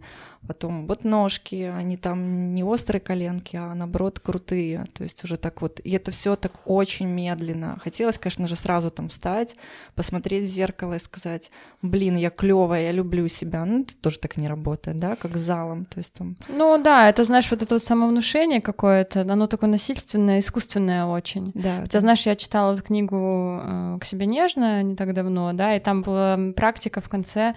[0.47, 4.85] Потом вот ножки, они там не острые коленки, а наоборот крутые.
[4.93, 5.79] То есть уже так вот.
[5.83, 7.79] И это все так очень медленно.
[7.83, 9.57] Хотелось, конечно же, сразу там встать,
[9.95, 13.65] посмотреть в зеркало и сказать, блин, я клевая, я люблю себя.
[13.65, 15.85] Ну, это тоже так не работает, да, как с залом.
[15.85, 16.37] То есть там...
[16.47, 21.51] Ну да, это, знаешь, вот это вот самовнушение какое-то, оно такое насильственное, искусственное очень.
[21.53, 21.81] Да.
[21.81, 25.79] Хотя, знаешь, я читала эту книгу э, «К себе нежно» не так давно, да, и
[25.79, 27.55] там была практика в конце,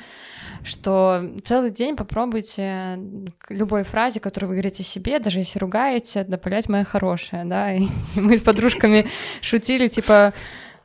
[0.64, 2.79] что целый день попробуйте
[3.38, 7.86] к любой фразе, которую вы говорите себе, даже если ругаете, добавлять «моя хорошая», да, и
[8.14, 9.06] мы с подружками
[9.40, 10.32] шутили, типа,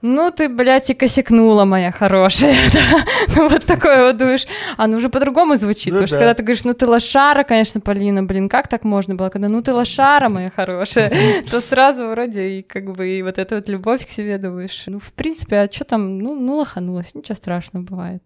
[0.02, 3.06] ну ты, блядь, и косякнула, моя хорошая, да?
[3.36, 4.46] ну вот такое вот думаешь,
[4.78, 6.20] оно уже по-другому звучит, Ну потому что да.
[6.20, 9.62] когда ты говоришь, ну ты лошара, конечно, Полина, блин, как так можно было, когда ну
[9.62, 11.12] ты лошара, моя хорошая,
[11.50, 15.00] то сразу вроде и как бы и вот эта вот любовь к себе думаешь, ну
[15.00, 18.22] в принципе, а что там, ну, ну лоханулась, ничего страшного бывает.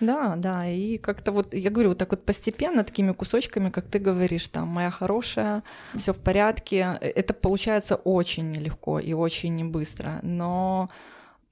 [0.00, 3.98] Да, да, и как-то вот, я говорю, вот так вот постепенно, такими кусочками, как ты
[3.98, 5.62] говоришь, там, моя хорошая,
[5.96, 10.88] все в порядке, э, это получается очень легко и очень быстро, но,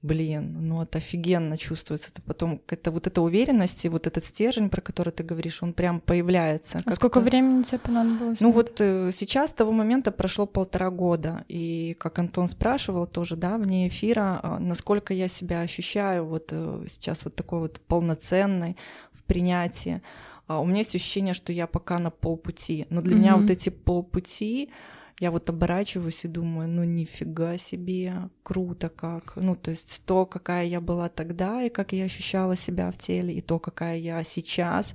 [0.01, 4.69] блин, ну это офигенно чувствуется, это потом, это вот эта уверенность и вот этот стержень,
[4.69, 6.81] про который ты говоришь, он прям появляется.
[6.85, 8.39] А сколько времени тебе понадобилось?
[8.39, 13.35] Ну вот э, сейчас с того момента прошло полтора года, и как Антон спрашивал тоже,
[13.35, 18.77] да, вне эфира, а, насколько я себя ощущаю вот э, сейчас вот такой вот полноценной
[19.11, 20.01] в принятии.
[20.47, 23.41] А У меня есть ощущение, что я пока на полпути, но для меня Мгм.
[23.41, 24.69] вот эти полпути,
[25.19, 29.35] я вот оборачиваюсь и думаю, ну нифига себе, круто как.
[29.35, 33.33] Ну то есть то, какая я была тогда, и как я ощущала себя в теле,
[33.33, 34.93] и то, какая я сейчас,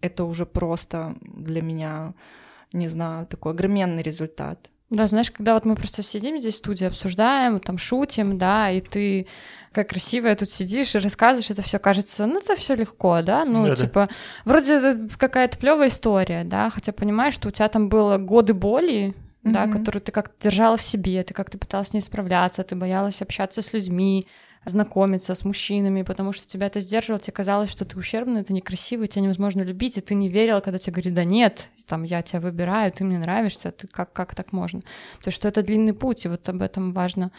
[0.00, 2.14] это уже просто для меня,
[2.72, 4.70] не знаю, такой огроменный результат.
[4.88, 8.80] Да, знаешь, когда вот мы просто сидим здесь в студии, обсуждаем, там шутим, да, и
[8.80, 9.26] ты
[9.72, 13.64] как красивая тут сидишь и рассказываешь, это все кажется, ну это все легко, да, ну
[13.64, 13.74] Да-да.
[13.74, 14.08] типа
[14.44, 19.12] вроде это какая-то плевая история, да, хотя понимаешь, что у тебя там было годы боли,
[19.52, 19.72] да, Мгм.
[19.78, 23.62] которую ты как-то держала в себе, ты как-то пыталась с ней справляться, ты боялась общаться
[23.62, 24.26] с людьми,
[24.64, 29.06] знакомиться с мужчинами, потому что тебя это сдерживало, тебе казалось, что ты ущербный, ты некрасивый,
[29.06, 32.40] тебя невозможно любить, и ты не верила, когда тебе говорили, да нет, там, я тебя
[32.40, 34.80] выбираю, ты мне нравишься, ты как, как так можно?
[34.80, 37.30] То есть, что это длинный путь, и вот об этом важно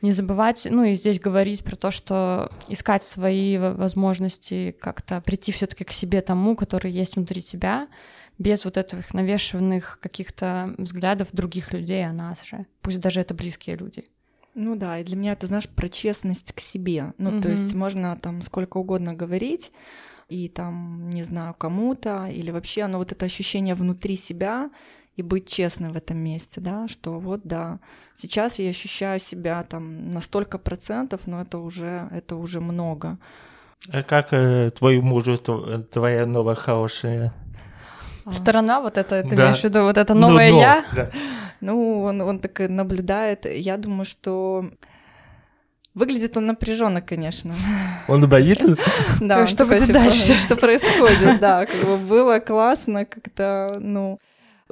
[0.00, 5.52] не забывать, ну и здесь говорить про то, что искать свои во- возможности, как-то прийти
[5.52, 7.88] все таки к себе тому, который есть внутри тебя,
[8.40, 13.76] без вот этих навешиванных каких-то взглядов других людей о нас же, пусть даже это близкие
[13.76, 14.04] люди.
[14.54, 17.12] Ну да, и для меня это, знаешь, про честность к себе.
[17.18, 17.50] Ну, то Мгм.
[17.50, 19.72] есть можно там сколько угодно говорить,
[20.30, 24.70] и там, не знаю, кому-то, или вообще, но вот это ощущение внутри себя
[25.16, 27.78] и быть честным в этом месте, да, что вот да,
[28.14, 33.18] сейчас я ощущаю себя там на столько процентов, но это уже, это уже много.
[33.92, 37.32] А как э, твоему мужу тв- твоя новая хорошая?
[38.32, 39.44] Сторона вот это, ты Да.
[39.44, 40.84] имеешь в виду вот это Ну, новое но, я?
[40.94, 41.10] да.
[41.60, 43.44] Ну, он, он так и наблюдает.
[43.46, 44.64] Я думаю, что
[45.94, 47.54] выглядит он напряженно, конечно.
[48.08, 48.76] Он боится?
[49.20, 50.34] Да, Что будет дальше?
[50.44, 54.18] Что происходит, да, как бы было классно, как-то, ну...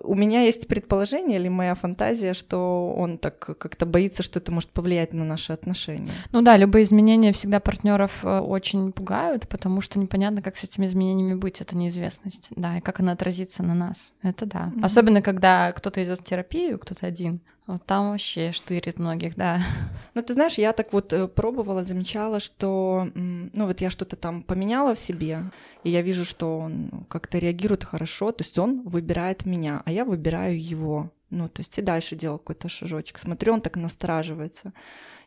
[0.02, 4.70] У меня есть предположение или моя фантазия, что он так как-то боится, что это может
[4.70, 6.12] повлиять на наши отношения.
[6.32, 10.86] Ну да, любые изменения всегда партнеров э, очень пугают, потому что непонятно, как с этими
[10.86, 14.12] изменениями быть, это неизвестность, да, и как она отразится на нас.
[14.22, 14.66] Это да.
[14.74, 14.84] Мгм.
[14.84, 17.40] Особенно, когда кто-то идет в терапию, кто-то один.
[17.86, 19.60] Там вообще штырит многих, да.
[20.14, 24.42] Ну, ты знаешь, я так вот э, пробовала, замечала, что, ну, вот я что-то там
[24.42, 25.42] поменяла в себе,
[25.84, 30.04] и я вижу, что он как-то реагирует хорошо, то есть он выбирает меня, а я
[30.04, 31.12] выбираю его.
[31.30, 33.18] Ну, то есть и дальше делал какой-то шажочек.
[33.18, 34.72] Смотрю, он так настораживается.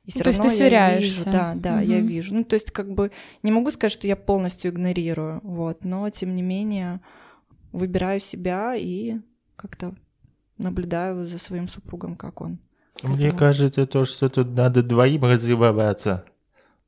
[0.05, 1.19] И всё Ну, то есть равно ты я сверяешься.
[1.19, 2.07] вижу, да, да, я Мгм.
[2.07, 2.35] вижу.
[2.35, 3.11] Ну, то есть как бы
[3.43, 6.99] не могу сказать, что я полностью игнорирую, вот, но тем не менее
[7.71, 9.19] выбираю себя и
[9.55, 9.93] как-то
[10.61, 12.59] наблюдаю за своим супругом, как он.
[13.03, 16.25] Мне Поэтому- кажется, то, что тут надо двоим развиваться.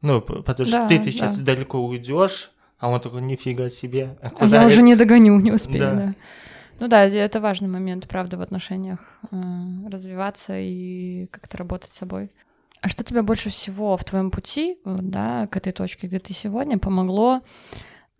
[0.01, 1.53] Ну, потому что Да, ты, ты сейчас да.
[1.55, 4.17] далеко уйдешь, а он такой, нифига себе.
[4.21, 5.93] А куда я уже это?» не догоню, не успею, Да.
[5.95, 6.15] да.
[6.79, 8.99] Ну да, это важный момент, правда, в отношениях
[9.31, 9.35] э,
[9.89, 12.31] развиваться и как-то работать с собой.
[12.81, 16.77] А что тебе больше всего в твоем пути, да, к этой точке, где ты сегодня,
[16.77, 17.41] помогло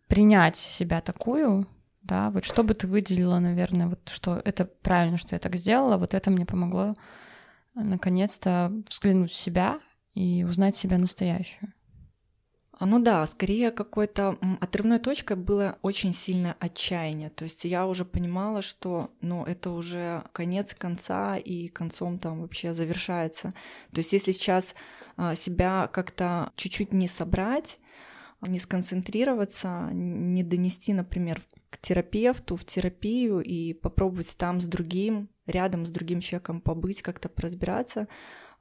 [0.08, 1.64] принять себя такую,
[2.04, 5.98] да, вот что бы ты выделила, наверное, вот что это правильно, что я так сделала,
[5.98, 6.94] вот это мне помогло
[7.76, 9.80] э, наконец-то взглянуть в себя
[10.14, 11.74] и узнать себя настоящую.
[12.74, 17.30] А, Ну да, скорее какой-то отрывной точкой было очень сильное отчаяние.
[17.30, 22.74] То есть я уже понимала, что ну, это уже конец конца и концом там вообще
[22.74, 23.54] завершается.
[23.94, 24.76] То есть если сейчас
[25.16, 27.80] а, себя как-то чуть-чуть не собрать,
[28.42, 31.42] не сконцентрироваться, не донести, например,
[31.74, 37.32] к терапевту, в терапию и попробовать там с другим, рядом с другим человеком побыть, как-то
[37.36, 38.08] разбираться,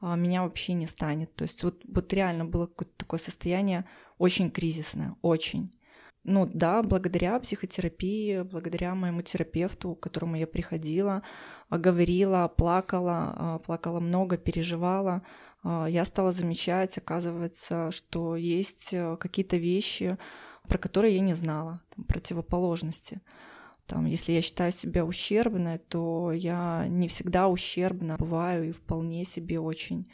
[0.01, 1.35] а, меня вообще не станет.
[1.35, 3.85] То есть вот, вот реально было какое-то такое состояние
[4.17, 5.79] очень кризисное, очень.
[6.25, 11.23] Ну да, благодаря психотерапии, благодаря моему терапевту, к которому я приходила,
[11.69, 15.23] а, говорила, плакала, а, плакала много, переживала,
[15.65, 20.19] я стала замечать, оказывается, что есть э, какие-то вещи,
[20.69, 23.21] про которые я не знала, там, противоположности.
[23.87, 29.61] Там, если я считаю себя ущербной, то я не всегда ущербна бываю и вполне себе
[29.61, 30.07] очень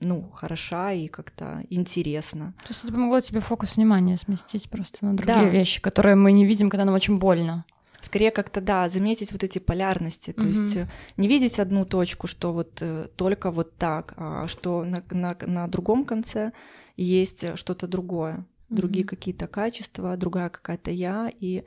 [0.00, 2.54] ну, хороша и как-то интересно.
[2.62, 5.48] То есть это помогло тебе фокус внимания сместить просто на другие да.
[5.48, 7.64] вещи, которые мы не видим, когда нам очень больно.
[8.00, 12.26] Скорее как-то, да, заметить вот эти полярности, то mm есть э, не видеть одну точку,
[12.26, 16.52] что вот э, только вот так, а что на, на, на другом конце
[16.96, 21.64] есть что-то другое, другие какие-то качества, другая какая-то я, и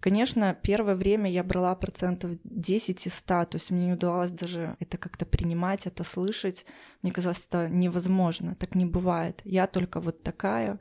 [0.00, 4.76] Конечно, первое время я брала процентов 10 из 100, то есть мне не удавалось даже
[4.78, 6.66] это как-то принимать, это слышать.
[7.02, 9.40] Мне казалось, это невозможно, так не бывает.
[9.44, 10.78] Я только вот такая,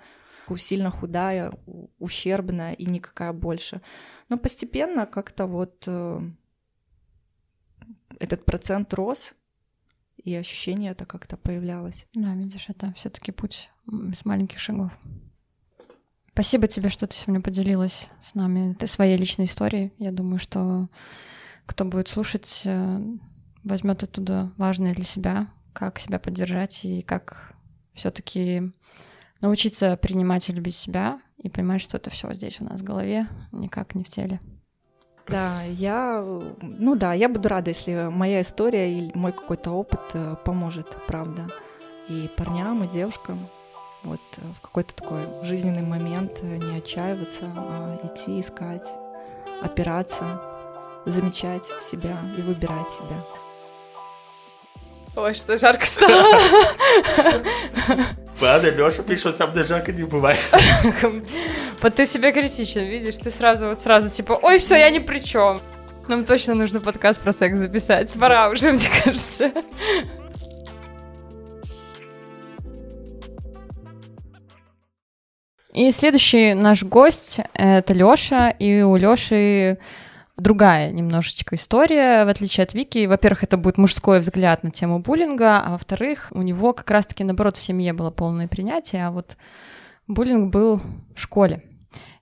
[0.58, 1.54] сильно худая,
[1.98, 3.82] ущербная и никакая больше.
[4.30, 6.22] Но постепенно как-то вот э,
[8.20, 9.34] этот процент рос,
[10.18, 12.08] и ощущение это как-то появлялось.
[12.14, 14.92] Да, видишь, это все таки путь с маленьких шагов.
[16.36, 19.93] Спасибо тебе, что ты сегодня поделилась с нами своей личной историей.
[20.00, 20.89] Я думаю, что
[21.65, 23.00] кто будет слушать, э,
[23.63, 27.54] возьмет оттуда важное для себя, как себя поддержать и как
[27.93, 28.74] все-таки
[29.39, 33.30] научиться принимать и любить себя и понимать, что это все здесь у нас в голове,
[33.54, 34.41] никак не в теле.
[35.30, 36.21] Да, я,
[36.62, 41.50] ну да, я буду рада, если моя история или мой какой-то опыт э, поможет, правда,
[42.10, 43.48] и парням, и девушкам
[44.06, 48.88] вот э, в какой-то такой жизненный момент э, не отчаиваться, а идти искать,
[49.62, 50.41] опираться,
[51.06, 53.26] замечать себя и выбирать себя.
[55.15, 56.39] Ой, что жарко стало.
[58.41, 60.39] Ладно, Лёша пишет, сам мной жарко не бывает.
[61.82, 65.20] Вот ты себя критичен, видишь, ты сразу вот сразу типа, ой, все, я ни при
[65.20, 65.62] чем.
[66.08, 68.13] Нам точно нужно подкаст про секс записать.
[68.13, 69.52] Пора уже, мне кажется.
[75.76, 79.78] И следующий наш гость— это Лёша, и у Лёши
[80.38, 83.06] другая немножечко история, в отличие от Вики.
[83.06, 87.58] Во-первых, это будет мужской взгляд на тему буллинга, а во-вторых, у него как раз-таки, наоборот,
[87.58, 89.36] в семье было полное принятие, а вот
[90.08, 90.82] буллинг был
[91.14, 91.62] в школе.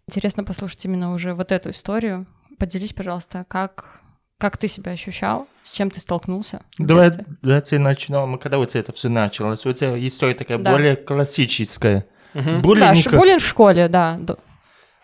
[0.07, 2.25] Интересно послушать именно уже вот эту историю.
[2.57, 4.01] Поделись, пожалуйста, как,
[4.39, 6.63] как ты себя ощущал, с чем ты столкнулся?
[6.79, 7.11] Давай,
[7.43, 8.39] давайте начнем.
[8.39, 9.63] Когда у тебя это все началось?
[9.63, 10.71] У тебя история такая да.
[10.71, 12.07] более классическая.
[12.33, 12.59] Угу.
[12.61, 13.03] Буллинг.
[13.05, 14.19] Да, буллинг в школе, да.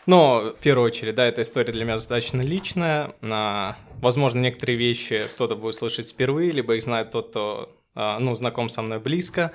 [0.06, 3.14] Но, в первую очередь, да, эта история для меня достаточно личная.
[3.22, 8.34] На, возможно, некоторые вещи кто-то будет слышать впервые, либо их знает тот, кто, а, ну,
[8.34, 9.52] знаком со мной близко.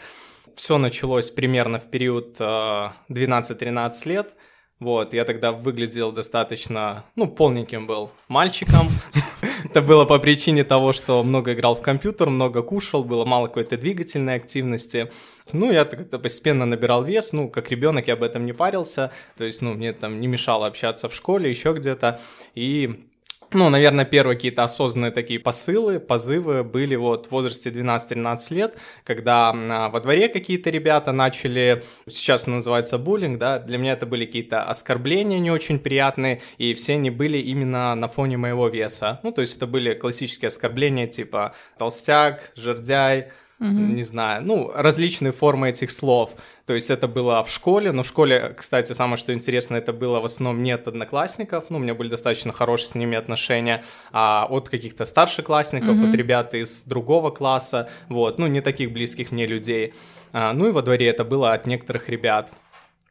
[0.55, 4.35] Все началось примерно в период 12-13 а, лет.
[4.79, 8.89] Вот, я тогда выглядел достаточно, ну, полненьким был мальчиком.
[9.65, 13.77] Это было по причине того, что много играл в компьютер, много кушал, было мало какой-то
[13.77, 15.11] двигательной активности.
[15.53, 19.45] Ну, я как-то постепенно набирал вес, ну, как ребенок я об этом не парился, то
[19.45, 22.21] есть, ну, мне там не мешало общаться в школе, еще где-то,
[22.55, 23.07] и
[23.55, 29.51] ну, наверное, первые какие-то осознанные такие посылы, позывы были вот в возрасте 12-13 лет, когда
[29.51, 34.63] а, во дворе какие-то ребята начали, сейчас называется буллинг, да, для меня это были какие-то
[34.63, 39.21] оскорбления не очень приятные, и все они были именно на фоне моего веса.
[39.23, 43.29] Ну, то есть это были классические оскорбления типа толстяк, жердяй,
[43.61, 43.69] угу.
[43.69, 46.35] не знаю, ну, различные формы этих слов.
[46.67, 50.21] То есть это было в школе, но в школе, кстати, самое что интересно, это было
[50.21, 54.71] в основном нет одноклассников, ну, у меня были достаточно хорошие с ними отношения, а от
[54.71, 56.09] каких-то старшеклассников, угу.
[56.09, 59.93] от ребят из другого класса, вот, ну, не таких близких мне людей.
[60.33, 62.53] А, ну и во дворе это было от некоторых ребят.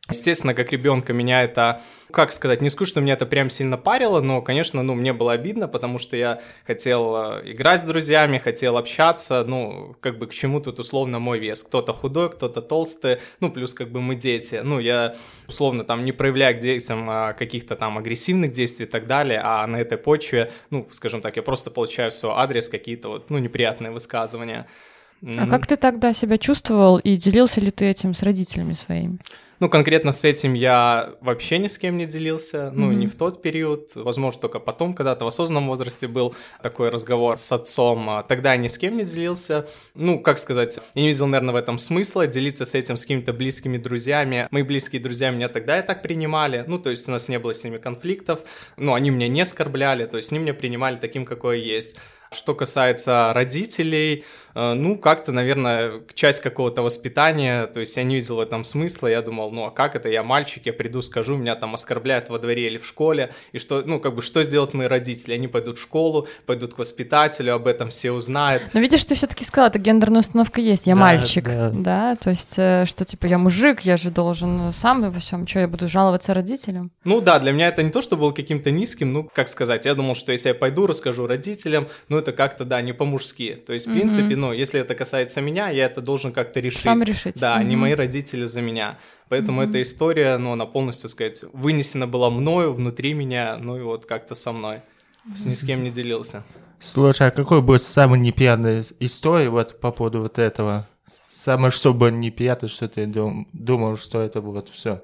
[0.09, 4.19] Естественно, как ребенка меня это, как сказать, не скажу, что меня это прям сильно парило,
[4.19, 8.75] но, конечно, ну, мне было обидно, потому что я хотел э, играть с друзьями, хотел
[8.75, 11.63] общаться, ну, как бы к чему тут условно мой вес.
[11.63, 14.59] Кто-то худой, кто-то толстый, ну, плюс как бы мы дети.
[14.61, 15.15] Ну, я
[15.47, 19.65] условно там не проявляю к детям а, каких-то там агрессивных действий и так далее, а
[19.67, 23.91] на этой почве, ну, скажем так, я просто получаю все адрес, какие-то вот, ну, неприятные
[23.91, 24.67] высказывания.
[25.25, 29.19] А как ты тогда себя чувствовал и делился ли ты этим с родителями своими?
[29.63, 32.95] Ну, конкретно с этим я вообще ни с кем не делился, ну, mm-hmm.
[32.95, 37.49] не в тот период, возможно, только потом, когда-то в осознанном возрасте был такой разговор с
[37.49, 41.27] отцом, а тогда я ни с кем не делился, ну, как сказать, я не видел,
[41.27, 45.47] наверное, в этом смысла, делиться с этим с какими-то близкими друзьями, мои близкие друзья меня
[45.47, 48.41] тогда и так принимали, ну, то есть у нас не было с ними конфликтов,
[48.75, 51.95] ну, они меня не оскорбляли, то есть они меня принимали таким, какой я есть.
[52.33, 54.25] Что касается родителей,
[54.55, 59.21] ну, как-то, наверное, часть какого-то воспитания, то есть я не видел в этом смысла, я
[59.21, 62.67] думал, ну, а как это, я мальчик, я приду, скажу, меня там оскорбляют во дворе
[62.67, 65.33] или в школе, и что, ну, как бы, что сделают мои родители?
[65.33, 68.63] Они пойдут в школу, пойдут к воспитателю, об этом все узнают.
[68.73, 71.69] Но видишь, ты все таки сказала, это гендерная установка есть, я да, мальчик, да.
[71.71, 75.59] да, то есть, э, что, типа, я мужик, я же должен сам во всем, что,
[75.59, 76.91] я буду жаловаться родителям?
[77.03, 79.95] Ну, да, для меня это не то, что был каким-то низким, ну, как сказать, я
[79.95, 83.87] думал, что если я пойду, расскажу родителям, ну, это как-то, да, не по-мужски, то есть,
[83.87, 86.81] в принципе, ну, если это касается меня, я это должен как-то решить.
[86.81, 87.39] Сам решить.
[87.39, 87.65] Да, mm-hmm.
[87.65, 88.97] не мои родители за меня.
[89.29, 89.69] Поэтому mm-hmm.
[89.69, 94.35] эта история, ну, она полностью, сказать, вынесена была мною, внутри меня, ну и вот как-то
[94.35, 94.81] со мной.
[95.33, 96.43] С ни с кем не делился.
[96.79, 100.89] Слушай, а какой был самый неприятная история вот по поводу вот этого?
[101.33, 105.01] Самое, что было неприятно, что ты дум, думал, что это вот все.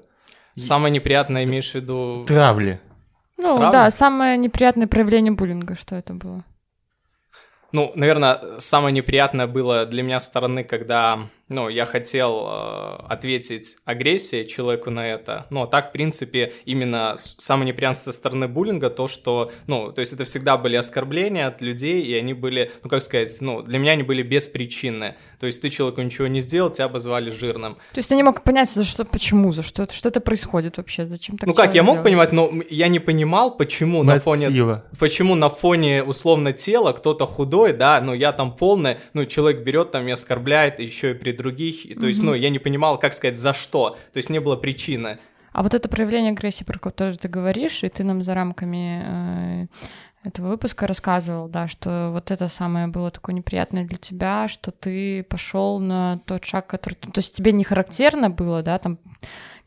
[0.54, 2.26] Самое неприятное имеешь в виду?
[2.26, 2.78] Травли.
[3.38, 3.72] Ну Травли?
[3.72, 6.44] да, самое неприятное проявление буллинга, что это было?
[7.72, 14.46] Ну, наверное, самое неприятное было для меня стороны, когда ну, я хотел э, ответить агрессией
[14.46, 19.50] человеку на это, но так, в принципе, именно самое неприятное со стороны буллинга то, что,
[19.66, 23.36] ну, то есть это всегда были оскорбления от людей, и они были, ну, как сказать,
[23.40, 27.30] ну, для меня они были беспричинны, то есть ты человеку ничего не сделал, тебя обозвали
[27.30, 27.74] жирным.
[27.92, 31.04] То есть ты не мог понять, за что, почему, за что, что это происходит вообще,
[31.04, 32.04] зачем так Ну как, я мог делать?
[32.04, 34.14] понимать, но я не понимал, почему Мотива.
[34.14, 39.24] на фоне, почему на фоне, условно, тела кто-то худой, да, ну, я там полный, ну,
[39.24, 41.86] человек берет там и оскорбляет, еще и при других.
[41.86, 43.96] И, то есть, ну, я не понимал, как сказать, за что.
[44.12, 45.18] То есть не было причины.
[45.52, 49.66] А вот это проявление агрессии, про которое ты говоришь, и ты нам за рамками э,
[50.22, 55.24] этого выпуска рассказывал, да, что вот это самое было такое неприятное для тебя, что ты
[55.24, 56.94] пошел на тот шаг, который...
[56.94, 58.98] То есть тебе не характерно было, да, там,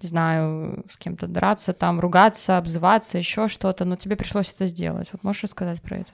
[0.02, 5.10] не знаю, с кем-то драться, там, ругаться, обзываться, еще что-то, но тебе пришлось это сделать.
[5.12, 6.12] Вот можешь рассказать про это?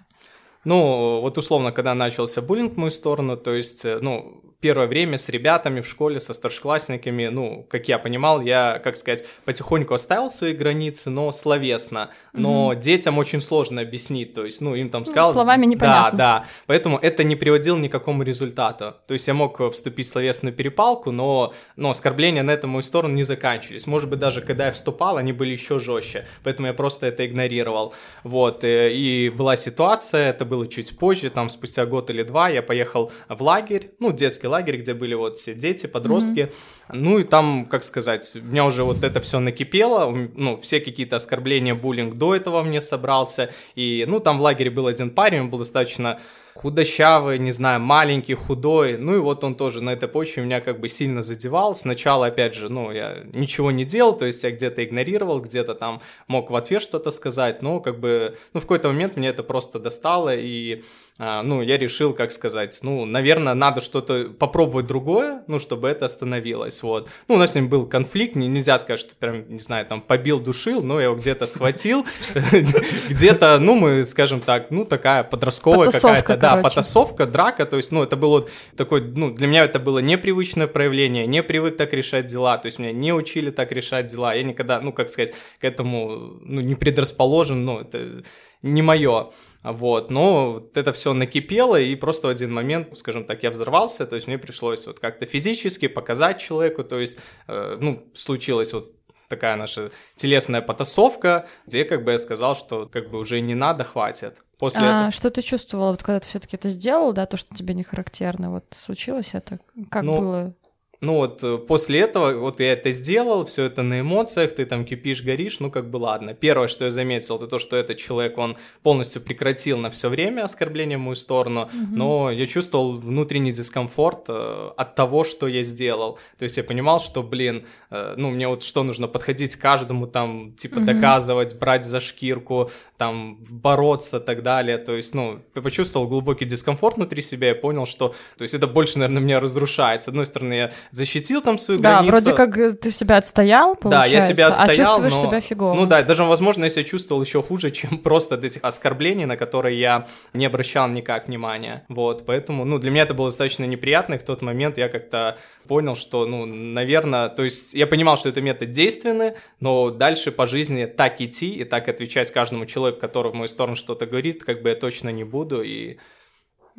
[0.65, 5.17] Ну, вот условно, когда начался буллинг в мою сторону, то есть, э, ну, первое время
[5.17, 10.29] с ребятами в школе, со старшеклассниками, ну, как я понимал, я, как сказать, потихоньку оставил
[10.29, 12.09] свои границы, но словесно.
[12.33, 12.79] Но mm-hmm.
[12.79, 15.27] детям очень сложно объяснить, то есть, ну, им там ну, сказал...
[15.27, 16.17] Ну, словами непонятно.
[16.17, 18.95] Да, да, поэтому это не приводило ни к какому результату.
[19.07, 23.13] То есть я мог вступить в словесную перепалку, но, но оскорбления на эту мою сторону
[23.13, 23.87] не заканчивались.
[23.87, 27.93] Может быть, даже когда я вступал, они были еще жестче, поэтому я просто это игнорировал.
[28.23, 32.61] Вот, э, и была ситуация, это было чуть позже, там, спустя год или два, я
[32.61, 36.39] поехал в лагерь, ну, детский лагерь, где были вот все дети, подростки.
[36.39, 36.95] Mm-hmm.
[36.95, 41.15] Ну и там, как сказать, у меня уже вот это все накипело, ну, все какие-то
[41.15, 43.51] оскорбления, буллинг до этого мне собрался.
[43.75, 46.19] И, ну, там в лагере был один парень, он был достаточно
[46.55, 48.97] худощавый, не знаю, маленький, худой.
[48.97, 51.75] Ну и вот он тоже на этой почве меня как бы сильно задевал.
[51.75, 56.01] Сначала, опять же, ну, я ничего не делал, то есть я где-то игнорировал, где-то там
[56.27, 59.79] мог в ответ что-то сказать, но как бы, ну, в какой-то момент мне это просто
[59.79, 60.83] достало, и
[61.21, 66.05] а, ну, я решил, как сказать, ну, наверное, надо что-то попробовать другое, ну, чтобы это
[66.05, 67.09] остановилось, вот.
[67.27, 70.39] Ну, у нас с ним был конфликт, нельзя сказать, что прям, не знаю, там, побил,
[70.39, 72.05] душил, но я его где-то схватил,
[73.09, 78.03] где-то, ну, мы, скажем так, ну, такая подростковая какая-то, да, потасовка, драка, то есть, ну,
[78.03, 82.57] это было такой, ну, для меня это было непривычное проявление, не привык так решать дела,
[82.57, 86.39] то есть меня не учили так решать дела, я никогда, ну, как сказать, к этому,
[86.41, 88.23] ну, не предрасположен, ну, это
[88.61, 89.31] не мое.
[89.61, 94.05] Вот, но вот это все накипело, и просто в один момент, скажем так, я взорвался,
[94.05, 98.85] то есть мне пришлось вот как-то физически показать человеку, то есть, э, ну, случилась вот
[99.27, 103.83] такая наша телесная потасовка, где как бы я сказал, что как бы уже не надо,
[103.83, 104.43] хватит.
[104.59, 105.11] После а этого...
[105.11, 108.51] что ты чувствовал, вот когда ты все-таки это сделал, да, то, что тебе не характерно,
[108.51, 110.53] вот случилось это, как ну, было?
[111.01, 114.83] Ну вот э, после этого, вот я это сделал, все это на эмоциях, ты там
[114.83, 116.33] кипишь, горишь, ну как бы ладно.
[116.33, 120.43] Первое, что я заметил, это то, что этот человек, он полностью прекратил на все время
[120.43, 121.87] оскорбление в мою сторону, mm-hmm.
[121.91, 126.19] но я чувствовал внутренний дискомфорт э, от того, что я сделал.
[126.37, 130.53] То есть я понимал, что, блин, э, ну мне вот что нужно, подходить каждому, там,
[130.57, 130.85] типа mm-hmm.
[130.85, 134.77] доказывать, брать за шкирку, там, бороться и так далее.
[134.77, 138.67] То есть, ну, я почувствовал глубокий дискомфорт внутри себя, я понял, что, то есть это
[138.67, 140.03] больше, наверное, меня разрушает.
[140.03, 142.11] С одной стороны, я защитил там свою Да, границу.
[142.11, 145.41] вроде как э, ты себя отстоял, Да, получается, я себя отстоял, а чувствуешь но- себя
[145.41, 145.73] фигово.
[145.73, 149.37] Ну да, даже, возможно, я себя чувствовал еще хуже, чем просто от этих оскорблений, на
[149.37, 151.83] которые я не обращал никак внимания.
[151.89, 155.37] Вот, поэтому, ну, для меня это было достаточно неприятно, и в тот момент я как-то
[155.67, 160.47] понял, что, ну, наверное, то есть я понимал, что это метод действенный, но дальше по
[160.47, 164.61] жизни так идти и так отвечать каждому человеку, который в мою сторону что-то говорит, как
[164.63, 165.97] бы я точно не буду, и,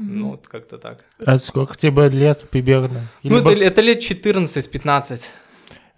[0.01, 1.05] ну, вот как-то так.
[1.19, 3.03] А сколько тебе лет примерно?
[3.23, 5.27] Ну, Или это, это лет 14-15.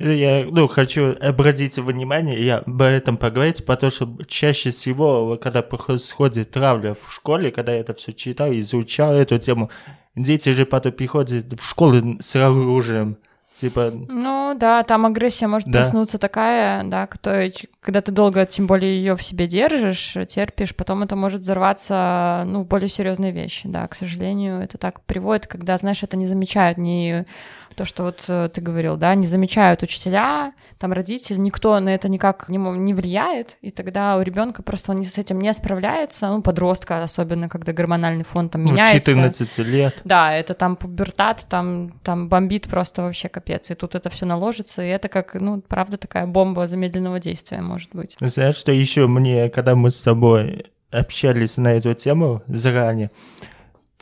[0.00, 6.50] Я ну, хочу обратить внимание, я об этом поговорить, потому что чаще всего, когда происходит
[6.50, 9.70] травля в школе, когда я это все читал, изучал эту тему,
[10.16, 13.18] дети же потом приходят в школу с оружием.
[13.53, 15.80] Типа, Ну да, там агрессия может Да.
[15.80, 21.03] проснуться такая, да, которая, когда ты долго, тем более ее в себе держишь, терпишь, потом
[21.03, 25.76] это может взорваться, ну, в более серьезные вещи, да, к сожалению, это так приводит, когда,
[25.76, 27.24] знаешь, это не замечают ни
[27.74, 32.08] то, что вот э, ты говорил, да, не замечают учителя, там родители, никто на это
[32.08, 36.42] никак не, не влияет, и тогда у ребенка просто он с этим не справляется, ну,
[36.42, 39.10] подростка, особенно когда гормональный фон там ну, меняется.
[39.10, 39.94] 14 лет.
[40.04, 43.70] Да, это там пубертат, там, там бомбит просто вообще капец.
[43.70, 47.90] И тут это все наложится, и это как, ну, правда, такая бомба замедленного действия может
[47.92, 48.16] быть.
[48.20, 53.10] Знаешь, что еще мне, когда мы с тобой общались на эту тему заранее,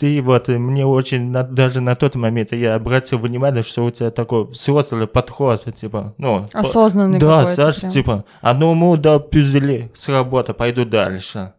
[0.01, 4.11] ты вот, мне очень, на- даже на тот момент я обратил внимание, что у тебя
[4.11, 6.47] такой взрослый подход, типа, ну...
[6.55, 7.91] Осознанный Да, Саша, прям.
[7.93, 11.53] типа, а ну, ну, да, пюзели с работы, пойду дальше.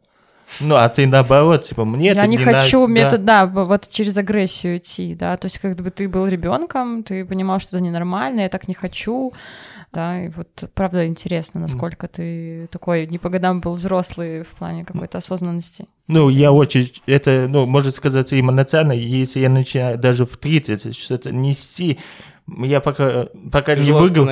[0.60, 3.64] Ну, а ты наоборот, типа, мне Я это не не хочу надо, метод, да, б-
[3.64, 7.78] вот через агрессию идти, да, то есть как бы ты был ребенком, ты понимал, что
[7.78, 9.32] это ненормально, я так не хочу,
[9.94, 14.86] да, и вот правда интересно, насколько ты такой не по годам был взрослый в плане
[14.86, 15.86] какой-то осознанности.
[16.08, 21.32] Ну, я очень, это, ну, можно сказать, эмоционально, если я начинаю даже в 30 что-то
[21.32, 22.00] нести,
[22.48, 24.28] я пока, пока не Тяжело выиграл,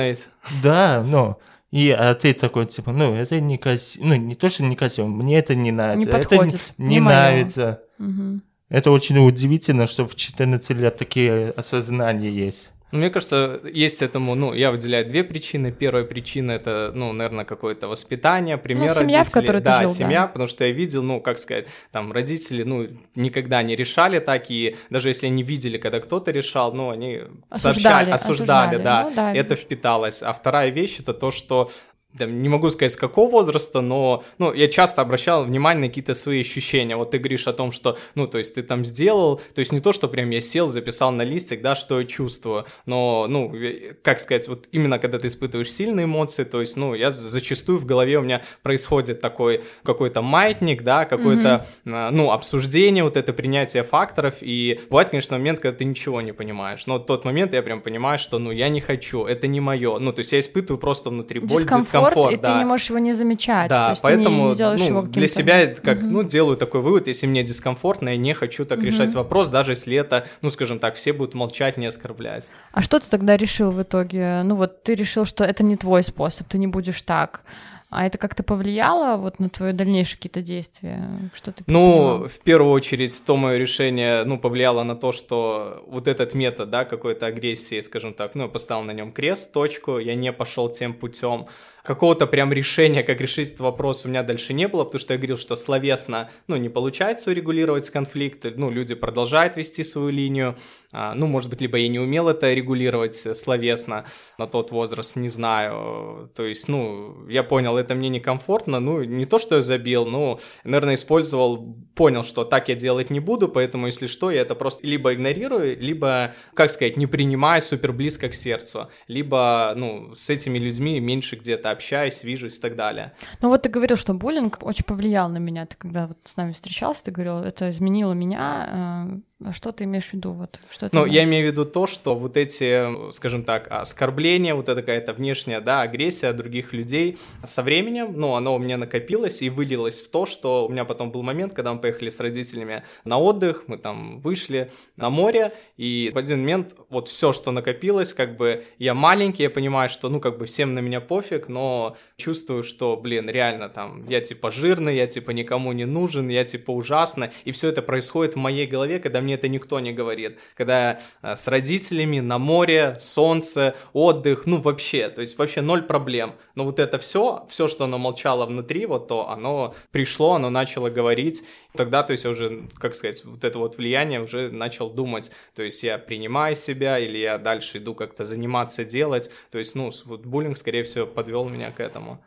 [0.62, 1.36] да, ну,
[1.70, 5.06] и, а ты такой, типа, ну, это не красиво, ну, не то, что не красиво,
[5.06, 5.98] мне это не нравится.
[5.98, 7.16] Не это подходит, не, не моё.
[7.16, 7.82] нравится.
[7.98, 8.42] Мгм.
[8.70, 12.70] Это очень удивительно, что в 14 лет такие осознания есть.
[12.92, 15.70] Ну, мне кажется, есть этому, ну, я выделяю две причины.
[15.72, 19.40] Первая причина это, ну, наверное, какое-то воспитание, пример Ну, семья, в родителей.
[19.42, 19.94] которой ты да, жил, да.
[19.94, 24.50] семья, потому что я видел, ну, как сказать, там родители, ну, никогда не решали так,
[24.50, 28.82] и даже если они видели, когда кто-то решал, ну, они Осуждали, сообщали, осуждали, осуждали.
[28.82, 29.34] да, Ну, да.
[29.34, 30.22] это впиталось.
[30.22, 31.70] А вторая вещь это то, что
[32.12, 36.14] да, не могу сказать, с какого возраста, но ну, я часто обращал внимание на какие-то
[36.14, 36.96] свои ощущения.
[36.96, 39.80] Вот ты говоришь о том, что, ну, то есть ты там сделал, то есть не
[39.80, 43.54] то, что прям я сел, записал на листик, да, что я чувствую, но, ну,
[44.02, 47.86] как сказать, вот именно когда ты испытываешь сильные эмоции, то есть, ну, я зачастую в
[47.86, 53.84] голове у меня происходит такой какой-то маятник, да, какое-то, э, ну, обсуждение, вот это принятие
[53.84, 57.80] факторов, и бывает, конечно, момент, когда ты ничего не понимаешь, но тот момент я прям
[57.80, 61.10] понимаю, что, ну, я не хочу, это не мое, ну, то есть я испытываю просто
[61.10, 62.52] внутри боль, Дискомфорт, дискомфорт, и да.
[62.52, 63.68] ты не можешь его не замечать.
[63.68, 66.12] Да, то есть поэтому ты не, делаешь ну, его для себя как, Мгм.
[66.12, 69.96] ну, делаю такой вывод, если мне дискомфортно, я не хочу так решать вопрос, даже если
[69.96, 72.50] это, ну, скажем так, все будут молчать, не оскорблять.
[72.72, 74.42] А что ты тогда решил в итоге?
[74.44, 77.42] Ну вот ты решил, что это не твой способ, ты не будешь так.
[77.90, 81.10] А это как-то повлияло вот на твои дальнейшие какие-то действия?
[81.34, 86.06] Что ты Ну, в первую очередь, то мое решение, ну, повлияло на то, что вот
[86.06, 90.14] этот метод, да, какой-то агрессии, скажем так, ну, я поставил на нем крест, точку, я
[90.14, 91.48] не пошел тем путем.
[91.84, 95.18] Какого-то прям решения, как решить этот вопрос, у меня дальше не было, потому что я
[95.18, 100.56] говорил, что словесно, ну, не получается урегулировать конфликт, ну, люди продолжают вести свою линию,
[100.92, 104.06] А, ну, может быть, либо я не умел это регулировать словесно
[104.38, 109.24] на тот возраст, не знаю, то есть, ну, я понял, это мне некомфортно, ну, не
[109.24, 113.86] то, что я забил, ну, наверное, использовал, понял, что так я делать не буду, поэтому,
[113.86, 118.34] если что, я это просто либо игнорирую, либо, как сказать, не принимаю супер близко к
[118.34, 123.12] сердцу, либо, ну, с этими людьми меньше где-то общаюсь, вижусь и так далее.
[123.40, 125.64] Ну вот ты говорил, что буллинг очень повлиял на меня.
[125.64, 129.08] Ты когда вот с нами встречался, ты говорил, это изменило меня.
[129.42, 130.32] А что ты имеешь в виду?
[130.32, 131.28] Вот, что Ну, я значит?
[131.28, 135.80] имею в виду то, что вот эти, скажем так, оскорбления, вот эта какая-то внешняя, да,
[135.80, 140.66] агрессия других людей со временем, ну, оно у меня накопилось и вылилось в то, что
[140.66, 144.70] у меня потом был момент, когда мы поехали с родителями на отдых, мы там вышли
[144.96, 149.50] на море, и в один момент вот все, что накопилось, как бы я маленький, я
[149.50, 154.06] понимаю, что, ну, как бы всем на меня пофиг, но чувствую, что, блин, реально там,
[154.06, 158.34] я типа жирный, я типа никому не нужен, я типа ужасно, и все это происходит
[158.34, 160.40] в моей голове, когда мне мне это никто не говорит.
[160.56, 166.34] Когда э, с родителями на море, солнце, отдых, ну вообще, то есть вообще ноль проблем.
[166.56, 170.90] Но вот это все, все, что оно молчало внутри, вот то, оно пришло, оно начало
[170.90, 171.44] говорить.
[171.74, 175.62] Тогда, то есть я уже, как сказать, вот это вот влияние уже начал думать, то
[175.62, 179.30] есть я принимаю себя или я дальше иду как-то заниматься, делать.
[179.52, 182.24] То есть, ну, вот буллинг, скорее всего, подвел меня к этому.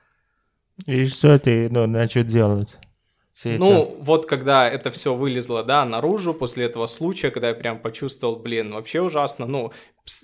[0.85, 2.77] И что ты ну, начал делать?
[3.43, 8.35] Ну, вот когда это все вылезло, да, наружу после этого случая, когда я прям почувствовал,
[8.35, 9.71] блин, вообще ужасно, ну,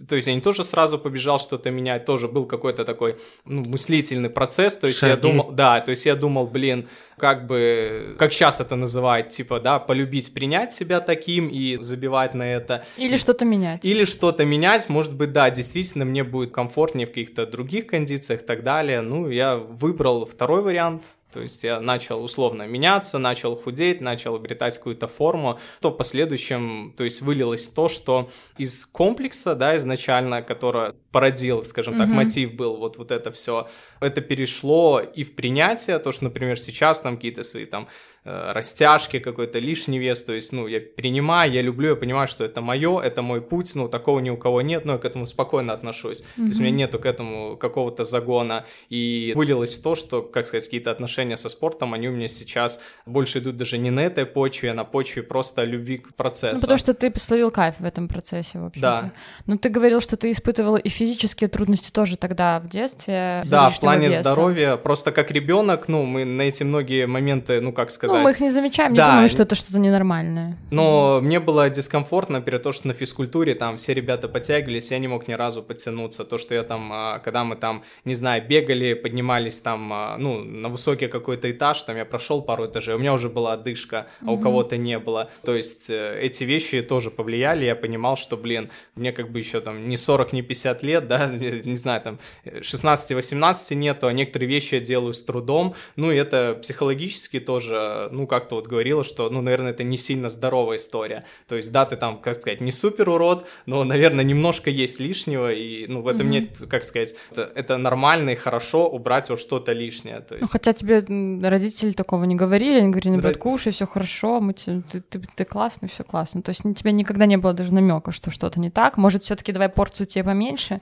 [0.10, 4.30] то есть я не тоже сразу побежал что-то менять, тоже был какой-то такой ну, мыслительный
[4.30, 5.12] процесс, то есть Шаги.
[5.12, 6.88] я думал, да, то есть я думал, блин,
[7.18, 12.44] как бы, как сейчас это называют, типа, да, полюбить, принять себя таким и забивать на
[12.44, 12.84] это.
[12.98, 13.84] Или что-то менять.
[13.86, 18.46] Или что-то менять, может быть, да, действительно, мне будет комфортнее в каких-то других кондициях и
[18.46, 19.02] так далее.
[19.02, 24.78] Ну, я выбрал второй вариант, то есть я начал условно меняться, начал худеть, начал обретать
[24.78, 30.96] какую-то форму, то в последующем, то есть вылилось то, что из комплекса, да, изначально, которое
[31.12, 32.14] породил, скажем так, mm-hmm.
[32.14, 33.68] мотив был вот, вот это все,
[34.00, 37.88] это перешло и в принятие, то, что, например, сейчас там какие-то свои там
[38.24, 42.62] растяжки, какой-то лишний вес, то есть, ну, я принимаю, я люблю, я понимаю, что это
[42.62, 45.74] мое, это мой путь, ну, такого ни у кого нет, но я к этому спокойно
[45.74, 46.36] отношусь, mm-hmm.
[46.36, 50.48] то есть у меня нету к этому какого-то загона, и вылилось в то, что, как
[50.48, 54.26] сказать, какие-то отношения со спортом, они у меня сейчас больше идут даже не на этой
[54.26, 56.56] почве, а на почве просто любви к процессу.
[56.56, 59.12] Ну, потому что ты словил кайф в этом процессе, в общем Да.
[59.46, 63.42] Но ты говорил, что ты испытывал и физические трудности тоже тогда в детстве.
[63.50, 64.22] Да, в плане веса.
[64.22, 68.24] здоровья, просто как ребенок, ну, мы на эти многие моменты, ну, как сказать, сказать.
[68.24, 70.58] Ну, мы их не замечаем, не да, думаем, что это что-то ненормальное.
[70.72, 75.08] Но мне было дискомфортно перед то, что на физкультуре там все ребята подтягивались, я не
[75.08, 76.26] мог ни разу подтянуться.
[76.26, 80.44] То, что я там, а, когда мы там, не знаю, бегали, поднимались там, а, ну,
[80.44, 84.32] на высокий какой-то этаж, там я прошел пару этажей, у меня уже была одышка, а
[84.32, 85.30] у кого-то не было.
[85.44, 89.60] То есть э, эти вещи тоже повлияли, я понимал, что, блин, мне как бы еще
[89.60, 94.76] там не 40, не 50 лет, да, не знаю, там 16-18 нету, а некоторые вещи
[94.76, 99.42] я делаю с трудом, ну, и это психологически тоже ну, как-то вот говорила, что, ну,
[99.42, 101.26] наверное, это не сильно здоровая история.
[101.48, 105.52] То есть, да, ты там, как сказать, не супер урод, но, наверное, немножко есть лишнего,
[105.52, 106.30] и, ну, в этом mm-hmm.
[106.30, 110.22] нет, как сказать, это, это нормально и хорошо убрать вот что-то лишнее.
[110.22, 110.42] То есть...
[110.42, 111.04] Ну, хотя тебе
[111.48, 115.46] родители такого не говорили, они говорили, наоборот, кушай, все хорошо, мы тебе, ты, ты, ты
[115.46, 116.42] классный, все классно.
[116.42, 118.98] То есть у тебя никогда не было даже намека, что что-то не так.
[118.98, 120.82] Может, все-таки давай порцию тебе поменьше,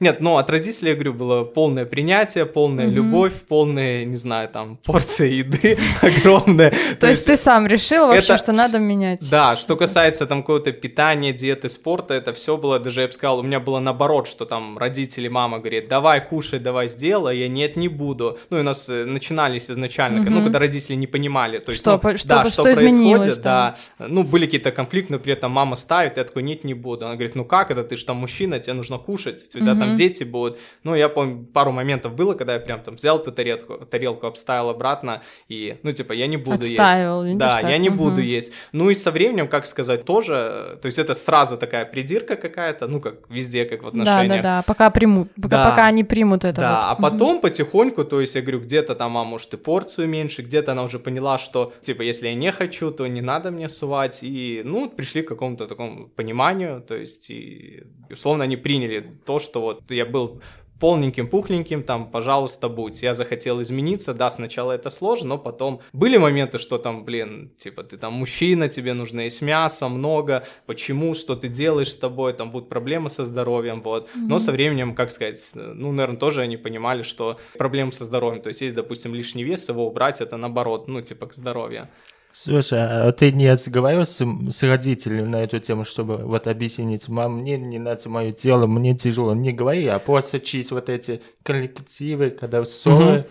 [0.00, 2.90] нет, ну от родителей, я говорю, было полное принятие, полная mm-hmm.
[2.90, 6.72] любовь, полная, не знаю, там, порция еды огромная.
[7.00, 9.28] То есть ты сам решил вообще, что надо менять?
[9.30, 13.38] Да, что касается там какого-то питания, диеты, спорта, это все было, даже я бы сказал,
[13.38, 17.76] у меня было наоборот, что там родители, мама говорит, давай кушай, давай сделай, я нет,
[17.76, 18.38] не буду.
[18.50, 22.00] Ну и у нас э, начинались изначально, ну когда родители не понимали, то есть, что,
[22.02, 26.42] ну, что происходит, да, ну были какие-то конфликты, но при этом мама ставит, я такой,
[26.42, 27.06] нет, не буду.
[27.06, 29.83] Она говорит, ну как это, ты же там мужчина, тебе нужно кушать, у тебя там
[29.94, 30.58] дети будут.
[30.82, 34.70] Ну, я помню, пару моментов было, когда я прям там взял эту тарелку, тарелку обставил
[34.70, 37.38] обратно, и, ну, типа, я не буду Отставил, есть.
[37.38, 37.70] Да, так?
[37.70, 37.98] я не угу.
[37.98, 38.52] буду есть.
[38.72, 43.00] Ну, и со временем, как сказать, тоже, то есть это сразу такая придирка какая-то, ну,
[43.00, 44.28] как везде, как в отношениях.
[44.28, 45.70] Да, да, да, пока примут, пока, да.
[45.70, 46.60] пока они примут это.
[46.60, 46.86] Да, вот.
[46.86, 47.42] а потом угу.
[47.42, 50.98] потихоньку, то есть я говорю, где-то там, а может, и порцию меньше, где-то она уже
[50.98, 55.22] поняла, что, типа, если я не хочу, то не надо мне сувать, и, ну, пришли
[55.22, 60.40] к какому-то такому пониманию, то есть, и, условно, они приняли то, что вот я был
[60.80, 63.02] полненьким, пухленьким, там, пожалуйста, будь.
[63.02, 67.84] Я захотел измениться, да, сначала это сложно, но потом были моменты, что там, блин, типа,
[67.84, 72.50] ты там мужчина, тебе нужно есть мясо, много, почему, что ты делаешь с тобой, там
[72.50, 74.08] будут проблемы со здоровьем, вот.
[74.08, 74.26] Mm-hmm.
[74.28, 78.48] Но со временем, как сказать, ну, наверное, тоже они понимали, что проблемы со здоровьем, то
[78.48, 81.88] есть есть, допустим, лишний вес, его убрать, это наоборот, ну, типа, к здоровью.
[82.36, 84.20] Слушай, а ты не разговаривал с,
[84.50, 88.96] с родителями на эту тему, чтобы вот объяснить, мам, мне не надо мое тело, мне
[88.96, 93.20] тяжело, не говори, а просто чисть вот эти коллективы, когда ссоры.
[93.20, 93.26] Угу.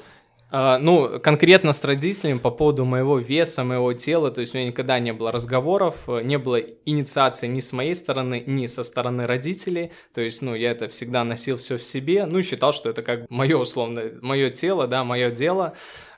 [0.54, 4.68] Uh, ну, конкретно с родителями по поводу моего веса, моего тела, то есть у меня
[4.68, 9.92] никогда не было разговоров, не было инициации ни с моей стороны, ни со стороны родителей,
[10.14, 13.28] то есть, ну, я это всегда носил все в себе, ну, считал, что это как
[13.32, 15.74] мое условно, мое тело, да, мое дело,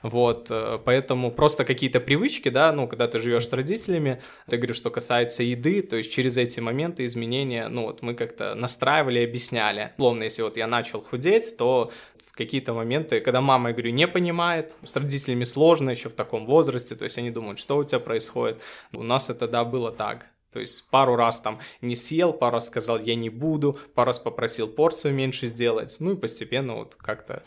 [0.06, 4.76] вот, э, поэтому просто какие-то привычки, да, ну, когда ты живешь с родителями, ты говоришь,
[4.76, 9.93] что касается еды, то есть через эти моменты изменения, ну, вот мы как-то настраивали, объясняли.
[9.97, 11.91] Словно, если вот я начал худеть, то
[12.34, 16.95] какие-то моменты, когда мама, я говорю, не понимает, с родителями сложно еще в таком возрасте,
[16.95, 18.62] то есть они думают, что у тебя происходит.
[18.93, 20.28] У нас это, да, было так.
[20.51, 24.20] То есть пару раз там не съел, пару раз сказал, я не буду, пару раз
[24.20, 27.41] попросил порцию меньше сделать, ну и постепенно вот как-то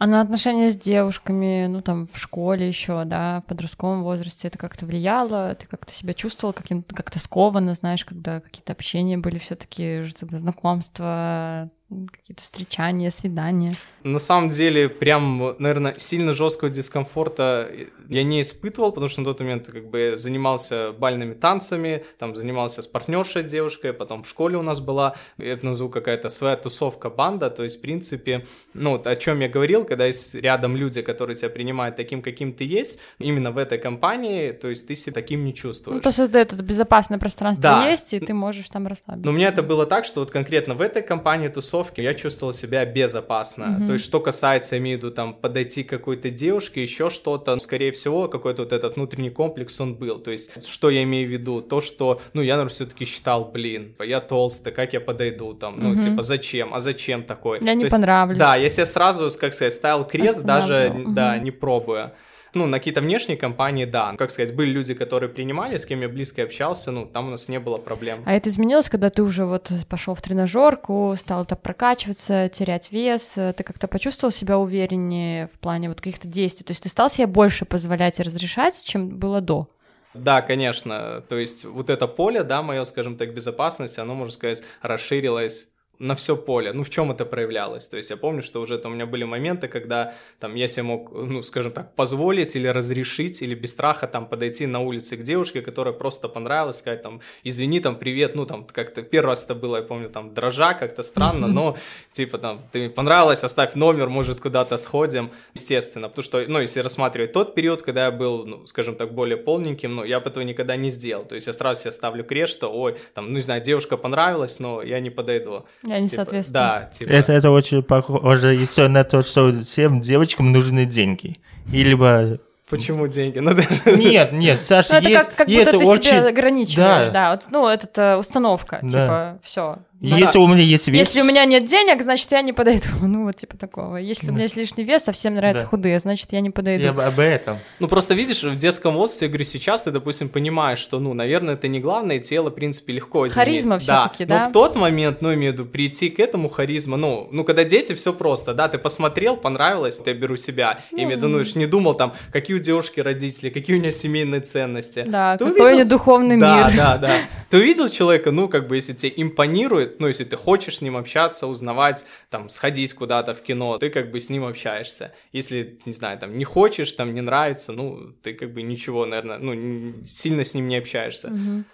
[0.00, 4.56] А на отношения с девушками, ну там в школе еще, да, в подростковом возрасте это
[4.56, 5.54] как-то влияло?
[5.54, 11.68] Ты как-то себя чувствовал как-то скованно, знаешь, когда какие-то общения были все-таки знакомства,
[12.12, 13.74] какие-то встречания, свидания?
[14.02, 17.70] На самом деле, прям, наверное, сильно жесткого дискомфорта
[18.08, 22.82] я не испытывал, потому что на тот момент как бы занимался бальными танцами, там занимался
[22.82, 27.10] с партнершей с девушкой, потом в школе у нас была, это назову какая-то своя тусовка,
[27.10, 31.02] банда, то есть, в принципе, ну, вот о чем я говорил, когда есть рядом люди,
[31.02, 35.14] которые тебя принимают таким, каким ты есть, именно в этой компании, то есть ты себя
[35.14, 35.96] таким не чувствуешь.
[35.96, 37.88] Ну, то создает это безопасное пространство да.
[37.88, 39.26] есть, и ты можешь там расслабиться.
[39.26, 41.48] Но у меня это было так, что вот конкретно в этой компании
[41.80, 43.86] тусовки я чувствовал себя безопасно, mm-hmm.
[43.86, 47.58] то есть, что касается, я имею в виду, там, подойти к какой-то девушке, еще что-то,
[47.58, 50.18] скорее всего, какой-то вот этот внутренний комплекс он был.
[50.18, 51.60] То есть, что я имею в виду?
[51.62, 55.90] То, что, ну, я, наверное, все-таки считал, блин, я толстый, как я подойду там, ну,
[55.92, 56.00] угу.
[56.00, 56.74] типа, зачем?
[56.74, 57.58] А зачем такой?
[57.60, 58.38] Я То не есть, понравлюсь.
[58.38, 61.12] Да, если я сразу, как сказать, ставил крест, даже, угу.
[61.12, 62.14] да, не пробуя
[62.54, 64.14] ну, на какие-то внешние компании, да.
[64.16, 67.48] Как сказать, были люди, которые принимали, с кем я близко общался, ну, там у нас
[67.48, 68.22] не было проблем.
[68.26, 73.32] А это изменилось, когда ты уже вот пошел в тренажерку, стал так прокачиваться, терять вес,
[73.34, 76.64] ты как-то почувствовал себя увереннее в плане вот каких-то действий?
[76.64, 79.68] То есть ты стал себе больше позволять и разрешать, чем было до?
[80.14, 81.22] Да, конечно.
[81.28, 85.68] То есть вот это поле, да, мое, скажем так, безопасности, оно, можно сказать, расширилось
[86.00, 86.72] на все поле.
[86.72, 87.86] Ну, в чем это проявлялось?
[87.88, 90.84] То есть я помню, что уже там у меня были моменты, когда там я себе
[90.84, 95.22] мог, ну, скажем так, позволить или разрешить, или без страха там подойти на улице к
[95.22, 99.54] девушке, которая просто понравилась, сказать там, извини, там, привет, ну, там, как-то первый раз это
[99.54, 101.76] было, я помню, там, дрожа, как-то странно, но,
[102.12, 106.80] типа, там, ты мне понравилась, оставь номер, может, куда-то сходим, естественно, потому что, ну, если
[106.80, 110.44] рассматривать тот период, когда я был, ну, скажем так, более полненьким, ну, я бы этого
[110.44, 113.40] никогда не сделал, то есть я сразу себе ставлю крест, что, ой, там, ну, не
[113.40, 115.66] знаю, девушка понравилась, но я не подойду.
[115.90, 116.54] Я не типа, соответствую.
[116.54, 117.10] Да, типа...
[117.10, 121.38] Это, это очень похоже еще на то, что всем девочкам нужны деньги.
[121.72, 122.38] И либо
[122.68, 123.40] Почему деньги?
[123.40, 123.98] Ну, даже...
[123.98, 125.26] Нет, нет, Саша, ну, это есть...
[125.26, 126.10] как, как будто это ты очень...
[126.10, 127.12] себя ограничиваешь, да.
[127.12, 127.30] да.
[127.32, 128.88] Вот, ну, это установка, да.
[128.88, 129.78] типа, все.
[130.00, 130.40] Ну, если да.
[130.40, 131.08] у меня есть вес...
[131.08, 132.88] Если у меня нет денег, значит, я не подойду.
[133.10, 133.96] Ну, вот типа такого.
[133.96, 134.32] Если да.
[134.32, 135.68] у меня есть лишний вес, а всем нравятся да.
[135.68, 136.84] худые, значит, я не подойду.
[136.84, 137.58] Я об этом.
[137.80, 141.54] Ну, просто видишь, в детском возрасте, я говорю, сейчас ты, допустим, понимаешь, что, ну, наверное,
[141.54, 143.34] это не главное, тело, в принципе, легко изменить.
[143.34, 144.44] Харизма все таки да?
[144.44, 147.64] Но в тот момент, ну, имею в виду, прийти к этому харизма, ну, ну, когда
[147.64, 150.80] дети, все просто, да, ты посмотрел, понравилось, я беру себя.
[150.92, 150.96] Mm.
[150.96, 154.40] Имею в виду, ну, не думал там, какие у девушки родители, какие у нее семейные
[154.40, 155.04] ценности.
[155.06, 155.72] Да, ты какой увидел...
[155.72, 156.76] у нее духовный да, мир.
[156.76, 157.20] Да, да, да.
[157.50, 160.96] Ты увидел человека, ну, как бы, если тебе импонирует, ну, если ты хочешь с ним
[160.96, 165.12] общаться, узнавать, там, сходить куда-то в кино, ты как бы с ним общаешься.
[165.32, 169.38] Если, не знаю, там, не хочешь, там, не нравится, ну, ты как бы ничего, наверное,
[169.38, 171.28] ну, сильно с ним не общаешься.
[171.28, 171.64] Mm-hmm.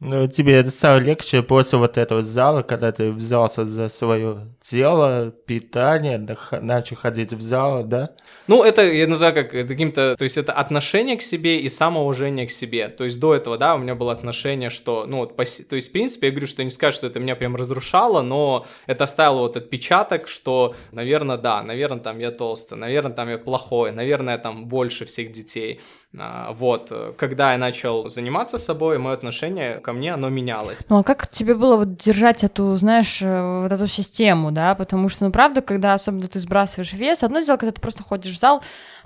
[0.00, 6.26] Ну, тебе стало легче после вот этого зала, когда ты взялся за свое тело, питание,
[6.62, 8.08] начал ходить в зал, да?
[8.46, 12.50] Ну, это, я называю как каким-то, то есть это отношение к себе и самоуважение к
[12.50, 12.88] себе.
[12.88, 15.42] То есть до этого, да, у меня было отношение, что, ну, вот, то
[15.76, 19.04] есть, в принципе, я говорю, что не скажу, что это меня прям разрушало, но это
[19.04, 24.38] оставило вот отпечаток, что, наверное, да, наверное, там я толстый, наверное, там я плохой, наверное,
[24.38, 25.78] там больше всех детей.
[26.18, 30.84] А, вот, когда я начал заниматься собой, мое отношение ко мне, оно менялось.
[30.88, 35.08] Ну, а как тебе было вот держать эту, знаешь, э, вот эту систему, да, потому
[35.08, 38.38] что, ну, правда, когда особенно ты сбрасываешь вес, одно дело, когда ты просто ходишь в
[38.38, 38.60] зал,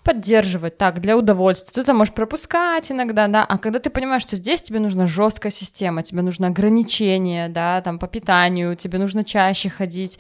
[0.05, 1.73] поддерживать так, для удовольствия.
[1.73, 5.51] Ты это можешь пропускать иногда, да, а когда ты понимаешь, что здесь тебе нужна жесткая
[5.51, 10.19] система, тебе нужно ограничение, да, там, по питанию, тебе нужно чаще ходить,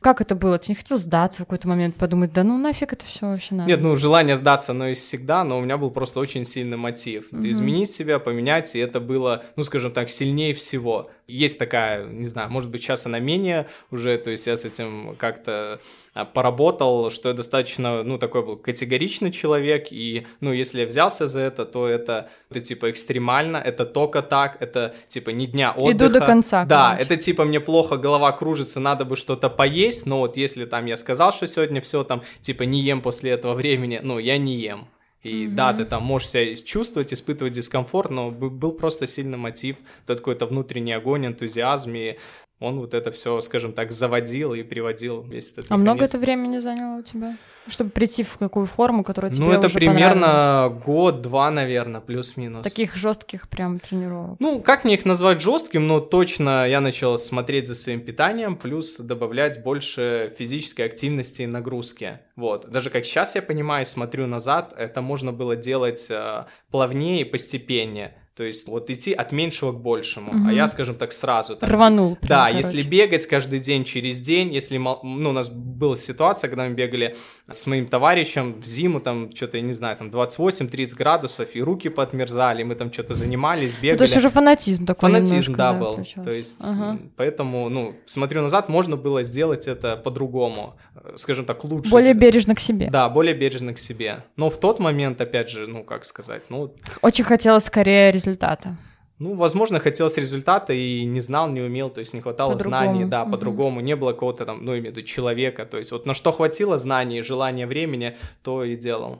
[0.00, 0.58] как это было?
[0.58, 3.68] Ты не хотел сдаться в какой-то момент, подумать, да ну нафиг это все вообще надо?
[3.68, 7.28] Нет, ну желание сдаться, оно есть всегда, но у меня был просто очень сильный мотив.
[7.32, 7.46] Угу.
[7.48, 11.10] Изменить себя, поменять, и это было, ну скажем так, сильнее всего.
[11.30, 15.16] Есть такая, не знаю, может быть, сейчас она менее уже, то есть я с этим
[15.16, 15.80] как-то
[16.12, 21.26] а, поработал, что я достаточно, ну, такой был категоричный человек, и, ну, если я взялся
[21.26, 26.06] за это, то это, это типа, экстремально, это только так, это, типа, не дня отдыха.
[26.06, 27.04] Иду до конца, Да, короче.
[27.04, 30.96] это, типа, мне плохо, голова кружится, надо бы что-то поесть, но вот если там я
[30.96, 34.88] сказал, что сегодня все там, типа, не ем после этого времени, ну, я не ем.
[35.22, 35.54] И mm-hmm.
[35.54, 40.46] да, ты там можешь себя чувствовать, испытывать дискомфорт, но был просто сильный мотив, тот какой-то
[40.46, 42.16] внутренний огонь, энтузиазм, и
[42.60, 45.82] он вот это все, скажем так, заводил и приводил весь этот А механизм.
[45.82, 47.36] много это времени заняло у тебя?
[47.66, 52.62] Чтобы прийти в какую форму, которая тебе Ну, это уже примерно год-два, наверное, плюс-минус.
[52.62, 54.36] Таких жестких прям тренировок.
[54.40, 58.98] Ну, как мне их назвать жестким, но точно я начал смотреть за своим питанием, плюс
[58.98, 62.20] добавлять больше физической активности и нагрузки.
[62.36, 62.68] Вот.
[62.70, 68.14] Даже как сейчас я понимаю, смотрю назад, это можно было делать э, плавнее и постепеннее.
[68.40, 70.48] То есть вот идти от меньшего к большему, угу.
[70.48, 71.56] а я, скажем так, сразу.
[71.56, 72.16] Там, Рванул.
[72.16, 72.56] Прям, да, короче.
[72.56, 77.16] если бегать каждый день через день, если, ну, у нас была ситуация, когда мы бегали
[77.50, 81.90] с моим товарищем в зиму, там что-то, я не знаю, там 28-30 градусов, и руки
[81.90, 83.92] подмерзали, мы там что-то занимались, бегали.
[83.92, 85.92] Ну, то есть уже фанатизм такой Фанатизм, немножко, да, да, был.
[85.92, 86.22] включался.
[86.22, 86.98] То есть, Ага.
[87.16, 91.90] поэтому, ну, смотрю назад, можно было сделать это по-другому, э, скажем так, лучше.
[91.90, 92.88] Более бережно к себе.
[92.90, 94.24] Да, более бережно к себе.
[94.36, 98.76] Но в тот момент, опять же, ну, как сказать, ну, Очень хотелось скорее результата.
[99.18, 102.84] ну, возможно, хотелось результата и не знал, не умел, то есть не хватало По-другому.
[102.84, 103.32] знаний, да, Мгм.
[103.32, 106.32] по-другому, не было какого-то там, ну, имею в виду человека, то есть вот на что
[106.32, 109.18] хватило знаний, желания, времени, то и делал.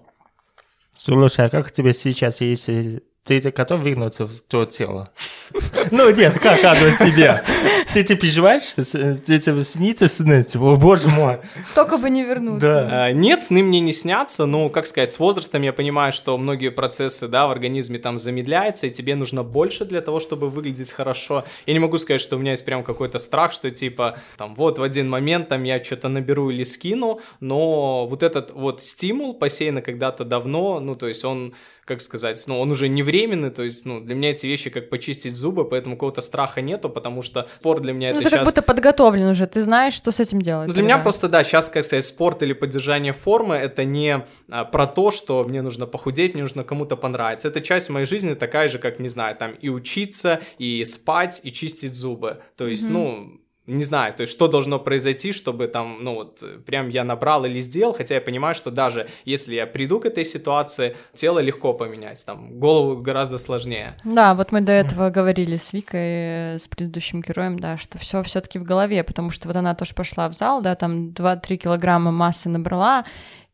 [0.96, 5.10] Слушай, а как тебе сейчас, если ты готов вернуться в то тело?
[5.90, 7.42] Ну нет, как оно тебе?
[7.92, 8.72] Ты, ты переживаешь?
[8.76, 10.42] С- Тебе снится сны?
[10.44, 11.38] Типа, О, боже мой.
[11.74, 12.86] Только бы не вернуться.
[12.88, 13.04] Да.
[13.06, 16.70] А, Нет, сны мне не снятся, но, как сказать, с возрастом я понимаю, что многие
[16.70, 21.44] процессы, да, в организме там замедляются, и тебе нужно больше для того, чтобы выглядеть хорошо.
[21.66, 24.78] Я не могу сказать, что у меня есть прям какой-то страх, что типа, там, вот
[24.78, 29.82] в один момент там я что-то наберу или скину, но вот этот вот стимул посеянный
[29.82, 31.54] когда-то давно, ну, то есть он,
[31.90, 34.88] как сказать, ну, он уже не временный, то есть, ну, для меня эти вещи как
[34.90, 38.38] почистить зубы, поэтому какого-то страха нету, потому что спорт для меня Ну, это ты как
[38.38, 38.48] сейчас...
[38.48, 40.68] будто подготовлен уже, ты знаешь, что с этим делать.
[40.68, 41.02] Ну, для меня тогда.
[41.02, 45.42] просто, да, сейчас, как сказать, спорт или поддержание формы, это не а, про то, что
[45.42, 47.48] мне нужно похудеть, мне нужно кому-то понравиться.
[47.48, 51.50] Это часть моей жизни такая же, как, не знаю, там, и учиться, и спать, и
[51.50, 52.38] чистить зубы.
[52.56, 52.92] То есть, Мгм.
[52.94, 53.40] ну,
[53.70, 57.44] не знаю, то есть что должно произойти, чтобы там, ну вот, э, прям я набрал
[57.44, 61.72] или сделал, хотя я понимаю, что даже если я приду к этой ситуации, тело легко
[61.72, 63.96] поменять, там, голову гораздо сложнее.
[64.04, 68.22] Да, вот мы до этого говорили с Викой, э, с предыдущим героем, да, что все
[68.22, 72.10] все-таки в голове, потому что вот она тоже пошла в зал, да, там 2-3 килограмма
[72.10, 73.04] массы набрала,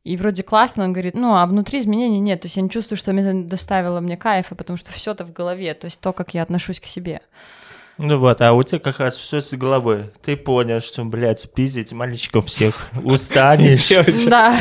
[0.05, 2.97] и вроде классно, он говорит, ну, а внутри изменений нет, то есть я не чувствую,
[2.97, 6.33] что это доставило мне кайфа, потому что все это в голове, то есть то, как
[6.33, 7.21] я отношусь к себе.
[7.99, 10.11] Ну вот, а у тебя как раз все с головой.
[10.23, 13.91] Ты понял, что, блядь, пиздить мальчиков всех устанешь.
[14.27, 14.55] Да,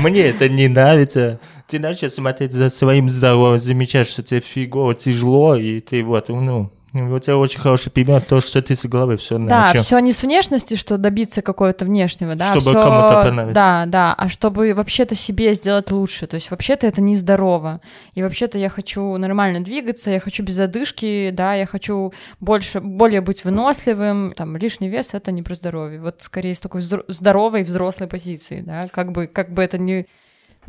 [0.00, 1.40] Мне это не нравится.
[1.68, 6.70] Ты начал смотреть за своим здоровьем, замечать, что тебе фигово, тяжело, и ты вот, ну,
[6.92, 10.22] у тебя очень хороший пример, то, что ты с головой все да, все не с
[10.22, 13.54] внешности, что добиться какого-то внешнего, да, Чтобы всё- кому-то понравиться.
[13.54, 17.80] Да, да, а чтобы вообще-то себе сделать лучше, то есть вообще-то это нездорово,
[18.14, 23.20] и вообще-то я хочу нормально двигаться, я хочу без одышки, да, я хочу больше, более
[23.20, 27.62] быть выносливым, там, лишний вес— это не про здоровье, вот скорее с такой здор- здоровой
[27.62, 30.06] взрослой позиции, да, как бы, как бы это не...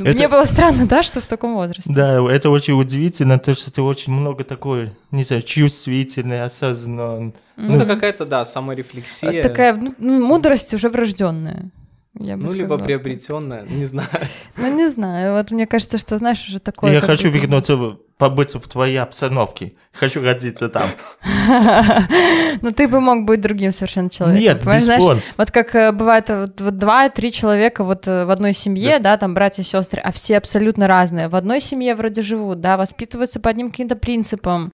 [0.03, 1.91] Ну, Это- Мне было странно, да, что в таком возрасте.
[1.93, 7.33] Да, это очень удивительно, то, что ты очень много такой, не знаю, чувствительный, осознанный.
[7.57, 9.43] Ну, это какая-то, да, саморефлексия.
[9.43, 11.69] Такая ну, ну, мудрость уже врожденная.
[12.19, 12.85] Я бы Ну, либо сказала.
[12.85, 14.09] приобретенная, не знаю.
[14.57, 16.91] Ну, не знаю, вот мне кажется, что, знаешь, уже такое...
[16.91, 19.73] Я хочу вернуться, в- побыть в твоей обстановке.
[19.93, 20.87] Хочу родиться там.
[22.61, 24.41] Ну, ты бы мог быть другим совершенно человеком.
[24.43, 24.83] Нет, понимаешь?
[24.83, 25.21] Знаешь, бесспорно.
[25.37, 29.17] вот как э, бывает э, вот, два-три человека вот э, в одной семье, да.
[29.17, 31.29] там братья, сестры, а все абсолютно разные.
[31.29, 34.71] В одной семье вроде живут, да, воспитываются по одним каким-то принципам.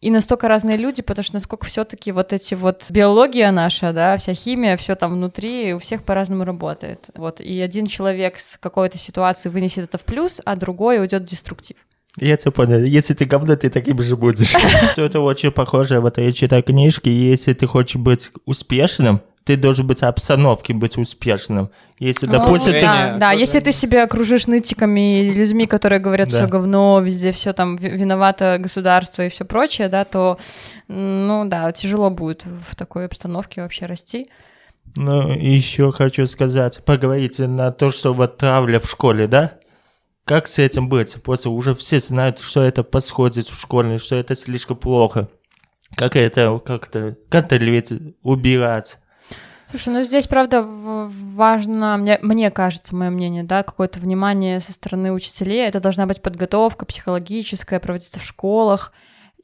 [0.00, 4.34] И настолько разные люди, потому что насколько все-таки вот эти вот биология наша, да, вся
[4.34, 7.06] химия, все там внутри, у всех по-разному работает.
[7.14, 11.26] Вот, и один человек с какой-то ситуации вынесет это в плюс, а другой уйдет в
[11.26, 11.76] деструктив.
[12.18, 12.78] Я тебя понял.
[12.78, 14.54] Если ты говно, ты таким же будешь.
[14.96, 16.00] Это очень похоже.
[16.00, 20.74] Вот я читаю книжки, и если ты хочешь быть успешным, ты должен быть в обстановке
[20.74, 21.70] быть успешным.
[22.00, 22.84] Если, допустим, Ну, ты...
[22.84, 26.36] да, ты- да, если ты себя окружишь нытиками и людьми, которые говорят Да.
[26.36, 30.38] все говно, везде все там ви- виновато государство и все прочее, да, то,
[30.88, 34.28] ну да, тяжело будет в такой обстановке вообще расти.
[34.96, 39.52] Ну, еще хочу сказать, поговорите на то, что вот травля в школе, да?
[40.24, 41.22] Как с этим быть?
[41.22, 45.28] После уже все знают, что это подходит в школе, что это слишком плохо.
[45.96, 47.92] Как это как-то контролировать,
[48.22, 48.98] убирать?
[49.68, 55.12] Слушай, ну здесь, правда, важно, мне, мне кажется, мое мнение, да, какое-то внимание со стороны
[55.12, 55.66] учителей.
[55.66, 58.92] Это должна быть подготовка психологическая, проводиться в школах.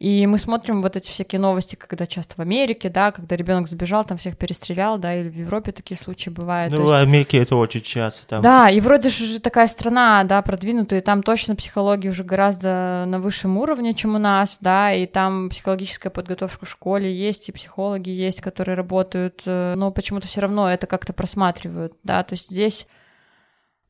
[0.03, 4.05] И мы смотрим вот эти всякие новости, когда часто в Америке, да, когда ребенок забежал,
[4.05, 6.73] там всех перестрелял, да, или в Европе такие случаи бывают.
[6.73, 8.27] Ну, То в есть- Америке это очень часто.
[8.27, 8.43] Там.
[8.43, 13.05] Да, и вроде же же такая страна, да, продвинутая, и там точно психология уже гораздо
[13.07, 17.53] на высшем уровне, чем у нас, да, и там психологическая подготовка в школе есть, и
[17.53, 22.51] психологи есть, которые работают, э, но почему-то все равно это как-то просматривают, да, то есть
[22.51, 22.89] здесь,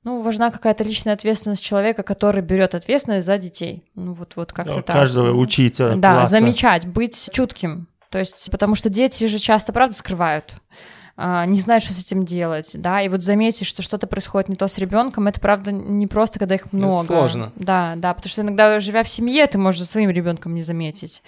[0.05, 4.77] ну, важна какая-то личная ответственность человека, который берет ответственность за детей, ну, вот, вот как-то
[4.77, 4.97] Ну, так.
[4.97, 6.31] каждого учителя да, класса.
[6.33, 7.87] замечать, быть чутким.
[8.11, 10.55] То есть, потому что дети же часто, правда, скрывают
[11.17, 14.57] а, не знают, что с этим делать, да, и вот заметить, что что-то происходит не
[14.57, 17.05] то с ребенком, это правда не просто, когда их много.
[17.05, 17.53] сложно.
[17.57, 21.23] Да, да, потому что иногда, живя в семье, ты можешь за своим ребенком не заметить.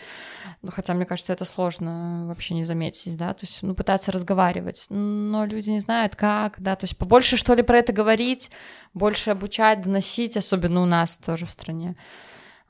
[0.65, 4.87] Ну, хотя, мне кажется, это сложно вообще не заметить, да, то есть, ну, пытаться разговаривать,
[4.89, 8.51] но люди не знают, как, да, то есть побольше, что ли, про это говорить,
[8.95, 11.97] больше обучать, доносить, особенно у нас тоже в стране.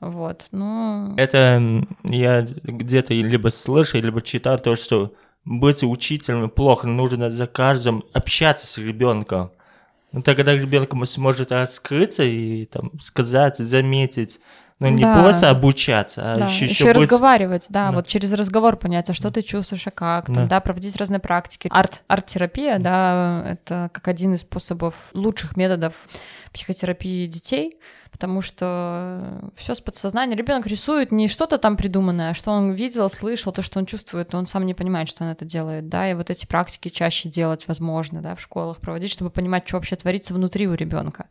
[0.01, 1.15] Вот, ну...
[1.15, 5.13] Это я где-то либо слышал, либо читал то, что
[5.45, 9.51] быть учителем плохо, нужно за каждым общаться с ребенком.
[10.11, 14.41] Ну, тогда ребенок сможет раскрыться и там сказать, заметить.
[14.79, 15.23] Ну, не Да.
[15.23, 17.03] просто обучаться, а Да, еще, еще, еще быть...
[17.03, 17.95] разговаривать, да, Да.
[17.95, 20.45] вот через разговор понять, а что ты чувствуешь, а как, там, Да.
[20.47, 20.59] да.
[20.59, 21.69] проводить разные практики.
[21.71, 25.93] Арт, арт-терапия, да, это как один из способов, лучших методов
[26.55, 27.77] психотерапии детей,
[28.11, 30.37] потому что все с подсознания.
[30.37, 34.33] Ребенок рисует не что-то там придуманное, а что он видел, слышал, то, что он чувствует,
[34.33, 37.67] он сам не понимает, что он это делает, да, и вот эти практики чаще делать
[37.67, 41.27] возможно, да, в школах проводить, чтобы понимать, что вообще творится внутри у ребенка.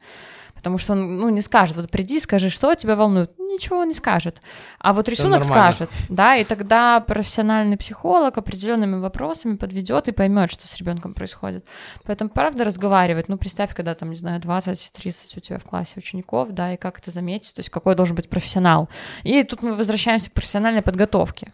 [0.55, 3.33] Потому что он, ну, не скажет, вот приди, скажи, что тебя волнует.
[3.55, 4.42] Ничего не скажет.
[4.80, 5.72] А вот Всё рисунок нормально.
[5.72, 11.64] скажет, да, и тогда профессиональный психолог определенными вопросами подведет и поймет, что с ребенком происходит.
[12.05, 13.28] Поэтому, правда, разговаривать.
[13.28, 16.98] Ну, представь, когда там, не знаю, 20-30 у тебя в классе учеников, да, и как
[16.98, 18.88] это заметить, то есть какой должен быть профессионал.
[19.22, 21.52] И тут мы возвращаемся к профессиональной подготовке.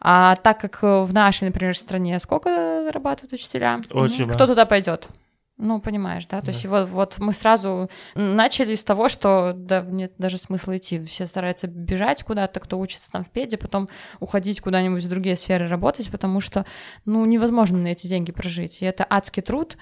[0.00, 3.80] А так как в нашей, например, стране сколько зарабатывают учителя?
[3.92, 4.28] Очень.
[4.28, 5.08] Кто туда пойдет?
[5.56, 6.40] Ну, понимаешь, да?
[6.40, 11.04] То есть вот, вот мы сразу начали с того, что да, нет даже смысла идти.
[11.04, 13.88] Все стараются бежать куда-то, кто учится там в педе, потом
[14.18, 16.66] уходить куда-нибудь в другие сферы работать, потому что,
[17.04, 18.82] ну, невозможно на эти деньги прожить.
[18.82, 19.76] И это адский труд.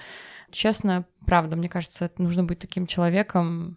[0.51, 3.75] Честно, правда, мне кажется, это нужно быть таким человеком,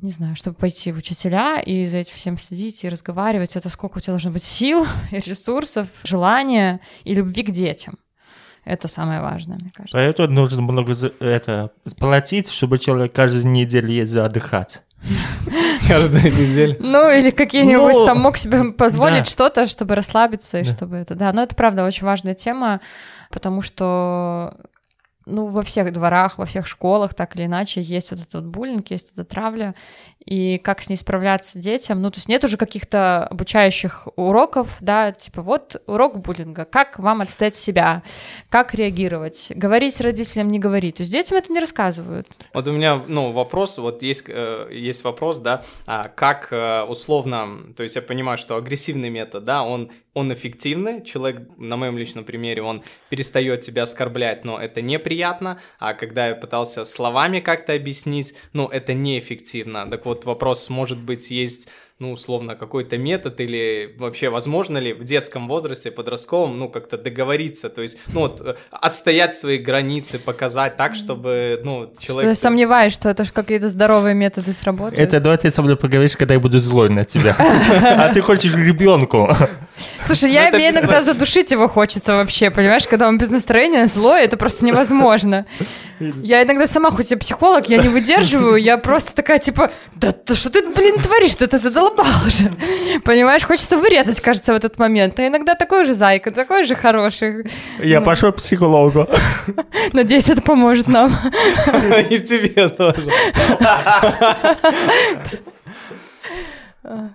[0.00, 3.56] не знаю, чтобы пойти в учителя и за этим всем следить и разговаривать.
[3.56, 7.98] Это сколько у тебя должно быть сил и ресурсов, желания и любви к детям.
[8.68, 9.96] Это самое важное, мне кажется.
[9.96, 14.82] Поэтому нужно много за- это, платить, чтобы человек каждую неделю ездил отдыхать.
[15.88, 16.76] Каждую неделю.
[16.80, 19.30] Ну, или какие-нибудь Ну, там мог себе позволить да.
[19.30, 20.70] что-то, чтобы расслабиться и Да.
[20.70, 21.14] чтобы это.
[21.14, 22.80] Да, но это правда очень важная тема,
[23.30, 24.54] потому что
[25.24, 29.12] ну, во всех дворах, во всех школах, так или иначе, есть вот этот буллинг, есть
[29.12, 29.74] эта травля,
[30.28, 35.10] и как с ней справляться детям, ну, то есть нет уже каких-то обучающих уроков, да,
[35.12, 38.02] типа вот урок буллинга, как вам отстоять себя,
[38.50, 42.28] как реагировать, говорить родителям, не говорить, то есть детям это не рассказывают.
[42.52, 47.60] Вот у меня, ну, вопрос, вот есть, э, есть вопрос, да, а как э, условно,
[47.74, 52.24] то есть я понимаю, что агрессивный метод, да, он, он эффективный, человек, на моем личном
[52.24, 58.34] примере, он перестает тебя оскорблять, но это неприятно, а когда я пытался словами как-то объяснить,
[58.52, 59.88] ну, это неэффективно.
[59.88, 61.68] Так вот, вопрос, может быть, есть
[62.00, 67.70] ну, условно, какой-то метод или вообще возможно ли в детском возрасте, подростковом, ну, как-то договориться,
[67.70, 72.30] то есть, ну, вот, э, отстоять свои границы, показать так, чтобы, ну, Что человек...
[72.30, 75.00] я сомневаюсь, что это же какие-то здоровые методы сработают.
[75.00, 77.34] Это давай ты со мной поговоришь, когда я буду злой на тебя.
[77.38, 79.34] А ты хочешь ребенку.
[80.00, 83.86] Слушай, я, Ну, это мне иногда задушить его хочется вообще, понимаешь, когда он без настроения,
[83.86, 85.46] злой, это просто невозможно.
[86.22, 90.34] Я иногда сама, хоть я психолог, я не выдерживаю, я просто такая, типа, да ты
[90.34, 92.50] что ты, блин, творишь, ты это задолбал уже.
[93.04, 95.18] Понимаешь, хочется вырезать, кажется, в этот момент.
[95.18, 97.50] А иногда такой же зайка, такой же хороший.
[97.82, 98.06] Я Ну.
[98.06, 99.08] пошел к психологу.
[99.92, 101.10] Надеюсь, это поможет нам.
[102.10, 103.10] И тебе тоже.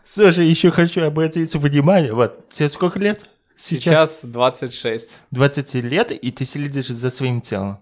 [0.06, 2.14] Слушай, еще хочу обратить внимание.
[2.14, 3.26] Вот, тебе сколько лет?
[3.56, 5.18] Сейчас 26.
[5.32, 7.80] 20 лет, и ты следишь за своим телом.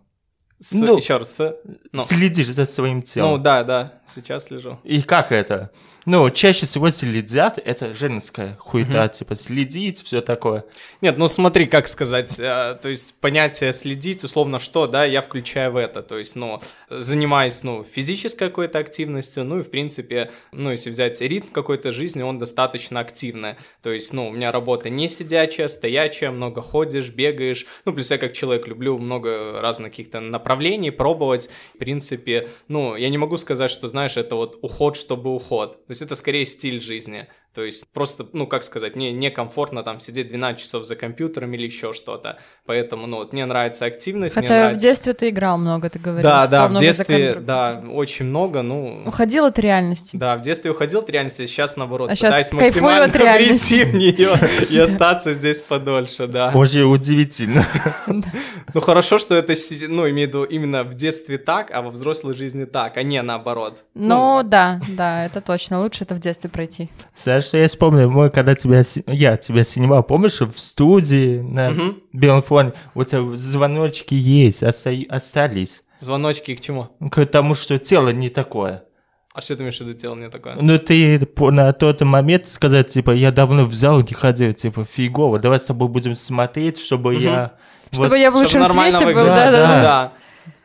[0.62, 1.55] С- Ну, еще раз, с-
[1.91, 3.41] ну, Следишь за своим ну, телом.
[3.43, 4.80] да, да, сейчас лежу.
[4.84, 5.72] И как это?
[6.08, 10.66] Ну, чаще всего следят, это женская хуета, типа следить, все такое.
[11.02, 15.74] Нет, ну смотри, как сказать, э, то есть понятие следить, условно, что, да, я включаю
[15.74, 20.72] в это, то есть, ну, занимаясь, ну, физической какой-то активностью, ну, и, в принципе, ну,
[20.72, 25.08] если взять ритм какой-то жизни, он достаточно активный, то есть, ну, у меня работа не
[25.08, 30.89] сидячая, стоячая, много ходишь, бегаешь, ну, плюс я как человек люблю много разных каких-то направлений
[30.89, 35.78] пробовать, в принципе, ну, я не могу сказать, что, знаешь, это вот уход, чтобы уход,
[35.91, 39.99] то есть это скорее стиль жизни, то есть просто, ну, как сказать, мне некомфортно там
[39.99, 42.38] сидеть 12 часов за компьютером или еще что-то.
[42.66, 44.88] Поэтому, ну, вот мне нравится активность, мне Хотя в нравится...
[44.88, 46.24] детстве ты играл много, ты говоришь.
[46.24, 49.04] Да, да, в детстве, да, очень много, ну...
[49.06, 50.16] Уходил от реальности.
[50.16, 53.93] Да, в детстве уходил от реальности, сейчас наоборот, А пытаюсь кайфую максимально от прийти в
[53.93, 54.32] нее
[54.70, 56.52] и остаться здесь подольше, да.
[56.54, 57.66] Очень удивительно.
[58.74, 59.54] Ну хорошо, что это,
[59.89, 63.22] ну, имею в виду именно в детстве так, а во взрослой жизни так, а не
[63.22, 63.84] наоборот.
[63.93, 65.82] Ну, да, да, это точно.
[65.82, 66.89] Лучше это в детстве пройти.
[67.41, 68.09] Знаешь, что я вспомнил?
[68.11, 71.97] Мы когда тебя, я тебя снимал, помнишь, в студии на Мгм.
[72.13, 75.81] белом фоне, у тебя звоночки есть, оста- остались.
[75.99, 76.89] Звоночки к чему?
[77.11, 78.83] К тому, что тело не такое.
[79.33, 80.57] А что ты имеешь в виду делал мне такое?
[80.59, 85.39] Ну, ты на тот момент сказать, типа, я давно в зал не ходил, типа, фигово,
[85.39, 87.21] давай с тобой будем смотреть, чтобы Мгм.
[87.23, 87.53] я...
[87.91, 89.81] Чтобы Вот я в лучшем свете был, да-да-да.
[89.81, 90.13] Да.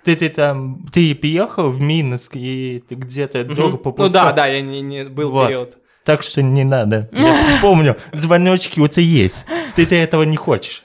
[0.04, 3.54] ты, ты там, ты приехал в Минск, и ты где-то Мгм.
[3.54, 4.26] долго Ну попускал.
[4.26, 5.46] да, да, я не, не был Вот.
[5.48, 5.76] период.
[6.06, 7.08] Так что не надо.
[7.12, 9.44] Я вспомнил, звоночки у тебя есть.
[9.74, 10.84] Ты-то этого не хочешь.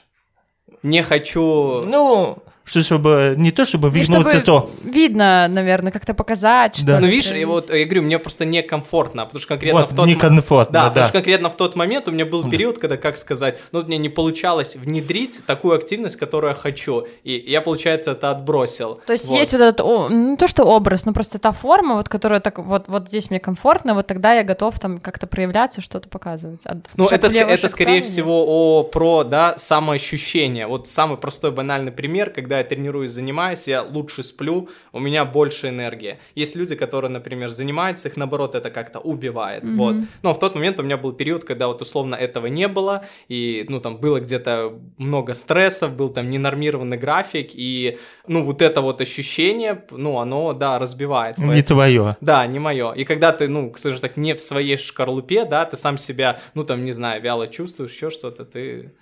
[0.82, 1.82] Не хочу...
[1.86, 4.70] Ну, что чтобы, не то чтобы Ну, вернуться, чтобы то...
[4.84, 7.00] видно, наверное, как-то показать, что Да.
[7.00, 9.96] Ну, ли, видишь, и вот я говорю, мне просто некомфортно, потому что конкретно Вот, в
[9.96, 10.88] тот некомфортно, Да, да.
[10.88, 13.98] потому что конкретно в тот момент у меня был период, когда, как сказать, ну, мне
[13.98, 19.00] не получалось внедрить такую активность, которую я хочу, и я, получается, это отбросил.
[19.06, 19.38] То есть Вот.
[19.38, 22.40] есть вот этот, о, ну, не то что образ, но просто та форма, вот которая
[22.40, 26.60] так, вот, вот здесь мне комфортно, вот тогда я готов там как-то проявляться, что-то показывать.
[26.64, 28.44] А Ну, это, ск- это скорее вправо, всего
[28.78, 30.66] о, про, да, самоощущение.
[30.66, 35.68] Вот самый простой банальный пример, когда я тренируюсь, занимаюсь, я лучше сплю, у меня больше
[35.68, 36.18] энергии.
[36.34, 39.76] Есть люди, которые, например, занимаются, их наоборот это как-то убивает, Мгм.
[39.76, 39.94] вот.
[40.22, 43.66] Но в тот момент у меня был период, когда вот условно этого не было, и,
[43.68, 49.00] ну, там было где-то много стрессов, был там ненормированный график, и, ну, вот это вот
[49.00, 51.38] ощущение, ну, оно, да, разбивает.
[51.38, 52.16] Не Поэтому- твое.
[52.20, 52.92] да, не мое.
[52.92, 56.64] И когда ты, ну, скажем так, не в своей шкарлупе, да, ты сам себя, ну,
[56.64, 58.92] там, не знаю, вяло чувствуешь, еще что-то, ты,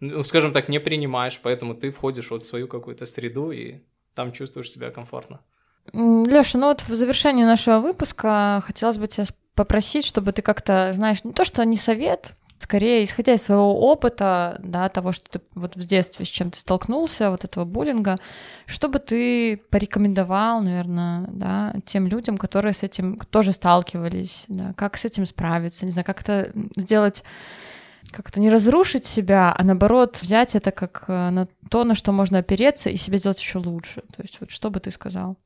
[0.00, 3.80] ну, скажем так, не принимаешь, поэтому ты входишь вот в свою какую-то среду и
[4.14, 5.40] там чувствуешь себя комфортно.
[5.92, 11.24] Леша, ну вот в завершении нашего выпуска хотелось бы тебя попросить, чтобы ты как-то, знаешь,
[11.24, 15.76] не то что не совет, скорее, исходя из своего опыта, да, того, что ты вот
[15.76, 18.16] в детстве с чем ты столкнулся, вот этого буллинга,
[18.66, 25.04] чтобы ты порекомендовал, наверное, да, тем людям, которые с этим тоже сталкивались, да, как с
[25.04, 27.22] этим справиться, не знаю, как это сделать
[28.12, 32.38] как-то не разрушить себя, а наоборот взять это как э, на то, на что можно
[32.38, 34.02] опереться и себя сделать еще лучше.
[34.14, 35.36] То есть вот что бы ты сказал?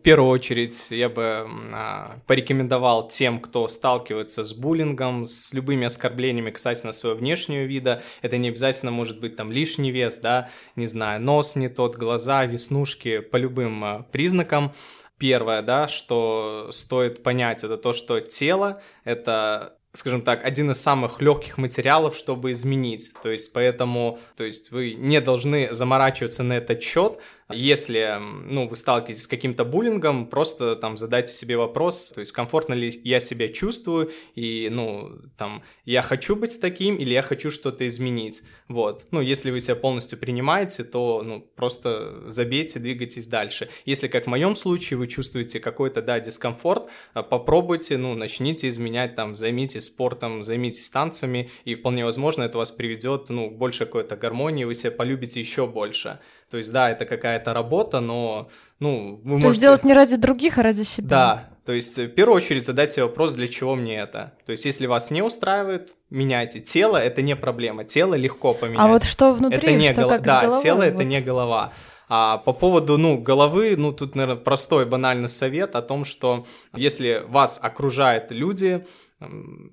[0.00, 6.50] В первую очередь я бы а, порекомендовал тем, кто сталкивается с буллингом, с любыми оскорблениями
[6.50, 8.02] касательно своего внешнего вида.
[8.22, 12.46] Это не обязательно может быть там лишний вес, да, не знаю, нос не тот, глаза,
[12.46, 14.72] веснушки, по любым а, признакам.
[15.18, 21.20] Первое, да, что стоит понять, это то, что тело— это скажем так, один из самых
[21.20, 23.12] легких материалов, чтобы изменить.
[23.22, 27.18] То есть, поэтому, то есть, вы не должны заморачиваться на этот счет.
[27.48, 32.74] Если, ну, вы сталкиваетесь с каким-то буллингом, просто там задайте себе вопрос, то есть, комфортно
[32.74, 37.86] ли я себя чувствую, и, ну, там, я хочу быть таким, или я хочу что-то
[37.88, 38.42] изменить.
[38.70, 39.06] Вот.
[39.10, 43.68] Ну, если вы себя полностью принимаете, то, ну, просто забейте, двигайтесь дальше.
[43.84, 49.16] Если, как в моем случае, вы чувствуете какой-то, да, дискомфорт, а, попробуйте, ну, начните изменять,
[49.16, 54.16] там, займитесь спортом, займитесь танцами, и вполне возможно это вас приведет, ну, к большей какой-то
[54.16, 56.20] гармонии, вы себя полюбите еще больше.
[56.48, 59.62] То есть, да, это какая-то работа, но, ну, вы То есть можете...
[59.62, 61.08] делать не ради других, а ради себя.
[61.08, 64.32] Да, то есть в первую очередь задайте вопрос, для чего мне это.
[64.44, 66.58] То есть если вас не устраивает, меняйте.
[66.58, 68.80] Тело— это не проблема, тело легко поменять.
[68.80, 71.04] А вот что внутри, это не что гол- как Да, головой, тело— это вот.
[71.04, 71.72] не голова.
[72.08, 76.44] А по поводу, ну, головы, ну, тут, наверное, простой банальный совет о том, что
[76.74, 78.84] если вас окружают люди,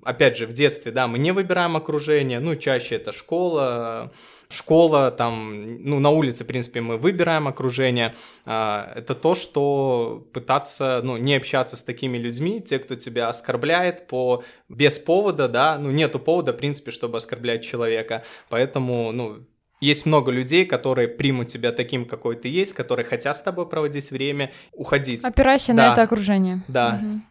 [0.04, 4.12] опять же, в детстве, да, мы не выбираем окружение, ну, чаще это школа,
[4.50, 11.00] школа, там, ну, на улице, в принципе, мы выбираем окружение, а, это то, что пытаться,
[11.02, 15.90] ну, не общаться с такими людьми, те, кто тебя оскорбляет по, без повода, да, ну,
[15.90, 19.46] нету повода, в принципе, чтобы оскорблять человека, поэтому, ну,
[19.80, 24.10] есть много людей, которые примут тебя таким, какой ты есть, которые хотят с тобой проводить
[24.10, 25.24] время, уходить.
[25.24, 25.86] Опирайся Да.
[25.86, 26.64] на это окружение.
[26.68, 26.98] Да.
[27.00, 27.24] Мгм.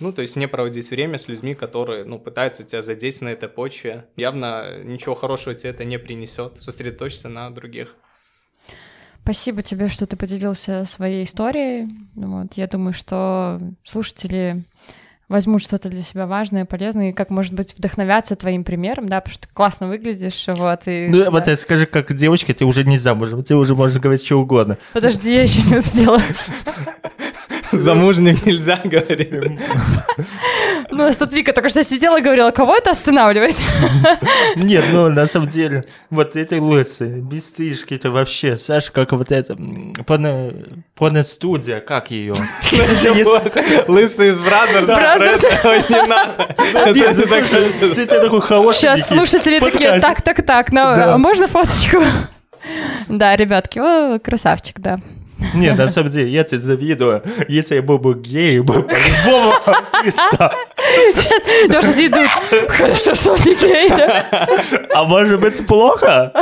[0.00, 3.48] Ну, то есть не проводить время с людьми, которые, ну, пытаются тебя задеть на этой
[3.48, 4.06] почве.
[4.16, 6.62] Явно ничего хорошего тебе это не принесет.
[6.62, 7.96] Сосредоточься на других.
[9.22, 11.88] Спасибо тебе, что ты поделился своей историей.
[12.14, 14.64] Вот, я думаю, что слушатели
[15.28, 19.34] возьмут что-то для себя важное, полезное, и как, может быть, вдохновятся твоим примером, да, потому
[19.34, 21.08] что ты классно выглядишь, вот, и...
[21.10, 21.30] Ну, да.
[21.30, 24.78] вот это скажи, как девочка, ты уже не замужем, ты уже можешь говорить что угодно.
[24.94, 26.20] Подожди, я еще не успела.
[27.72, 29.32] Замужним нельзя говорить.
[30.90, 33.56] Ну, у нас тут Вика только что сидела и говорила, кого это останавливает?
[34.56, 39.30] Нет, ну, на самом деле, вот эти лысые, без стрижки, это вообще, Саша, как вот
[39.32, 39.56] это,
[40.94, 42.34] порно-студия, как ее?
[43.88, 44.88] Лысый из Brazzers.
[45.88, 46.92] Не надо.
[46.94, 48.78] Нет, ты такой- хороший.
[48.78, 52.02] Сейчас слушатели такие, так, так, так, ну, а можно фоточку?
[53.08, 54.98] Да, ребятки, о, красавчик, да.
[55.54, 57.22] Не, на самом деле, я тебе завидую.
[57.48, 59.54] Если я был бы геем, бы по-любому
[59.92, 60.52] перестал.
[61.14, 62.68] Сейчас Леша сидит.
[62.68, 63.90] Хорошо, что он не гей.
[64.94, 66.32] А может быть, плохо?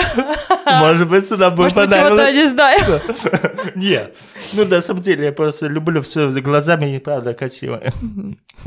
[0.65, 2.35] Может быть, нам бы Может, чего-то понравилось?
[2.35, 3.01] не знаю.
[3.75, 4.17] Нет.
[4.55, 7.83] Ну, на самом деле, я просто люблю все глазами, и правда красиво.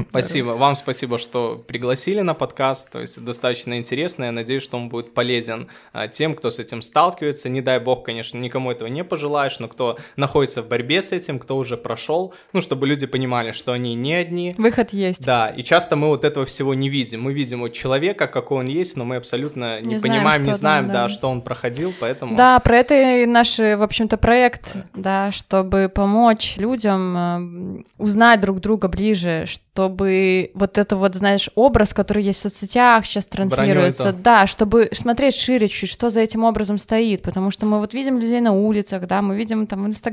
[0.10, 0.52] Спасибо.
[0.52, 2.92] Вам спасибо, что пригласили на подкаст.
[2.92, 4.26] То есть достаточно интересно.
[4.26, 7.50] Я надеюсь, что он будет полезен а, тем, кто с этим сталкивается.
[7.50, 11.40] Не дай бог, конечно, никому этого не пожелаешь, но кто находится в борьбе с этим,
[11.40, 14.56] кто уже прошел, ну, чтобы люди понимали, что они не одни.
[14.58, 15.26] Выход есть.
[15.26, 17.24] Да, и часто мы вот этого всего не видим.
[17.24, 20.50] Мы видим вот человека, какой он есть, но мы абсолютно не, Не знаем, понимаем, не
[20.50, 21.10] что знаем, там, да, да.
[21.10, 22.36] что он проходил, поэтому...
[22.36, 28.60] Да, про это и наш, в общем-то, проект, да, чтобы помочь людям э, узнать друг
[28.60, 34.46] друга ближе, чтобы вот это вот, знаешь, образ, который есть в соцсетях, сейчас транслируется, да,
[34.46, 38.42] чтобы смотреть шире чуть, что за этим образом стоит, потому что мы вот видим людей
[38.42, 40.09] на улицах, да, мы видим там в Инстаграме,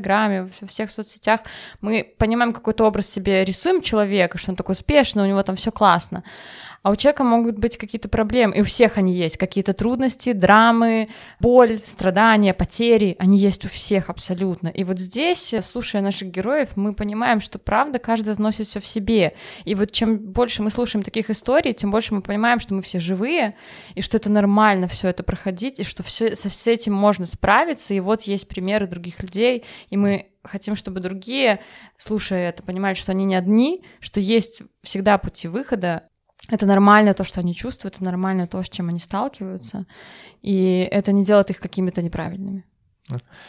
[0.61, 1.41] во всех соцсетях,
[1.81, 5.71] мы понимаем какой-то образ себе рисуем человека, что он такой успешный, у него там все
[5.71, 6.25] классно,
[6.87, 11.09] а у человека могут быть какие-то проблемы, и у всех они есть, какие-то трудности, драмы,
[11.41, 14.69] боль, страдания, потери, они есть у всех абсолютно.
[14.69, 19.35] И вот здесь, слушая наших героев, мы понимаем, что правда каждый носит все в себе.
[19.65, 23.01] И вот чем больше мы слушаем таких историй, тем больше мы понимаем, что мы все
[23.01, 23.57] живые,
[23.97, 27.95] и что это нормально все это проходить, и что все, со с этим можно справиться.
[27.95, 31.59] И вот есть примеры других людей, и мы хотим, чтобы другие,
[31.97, 36.05] слушая это, понимали, что они не одни, что есть всегда пути выхода,
[36.49, 39.87] это нормально то, что они чувствуют, это нормально то, с чем они сталкиваются,
[40.43, 42.65] и это не делает их какими-то неправильными.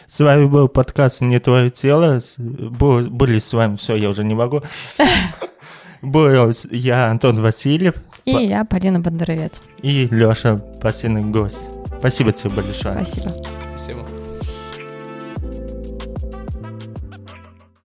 [0.08, 2.20] С вами был подкаст «Не твое тело».
[2.38, 4.62] Был- Были с вами, все, я уже не могу.
[6.04, 9.62] Был я, Антон Васильев, И По- я, Полина Бондаровец.
[9.82, 11.58] и Леша, постоянный гость.
[12.00, 13.04] Спасибо тебе большое.
[13.04, 13.36] Спасибо.
[13.74, 14.06] Спасибо.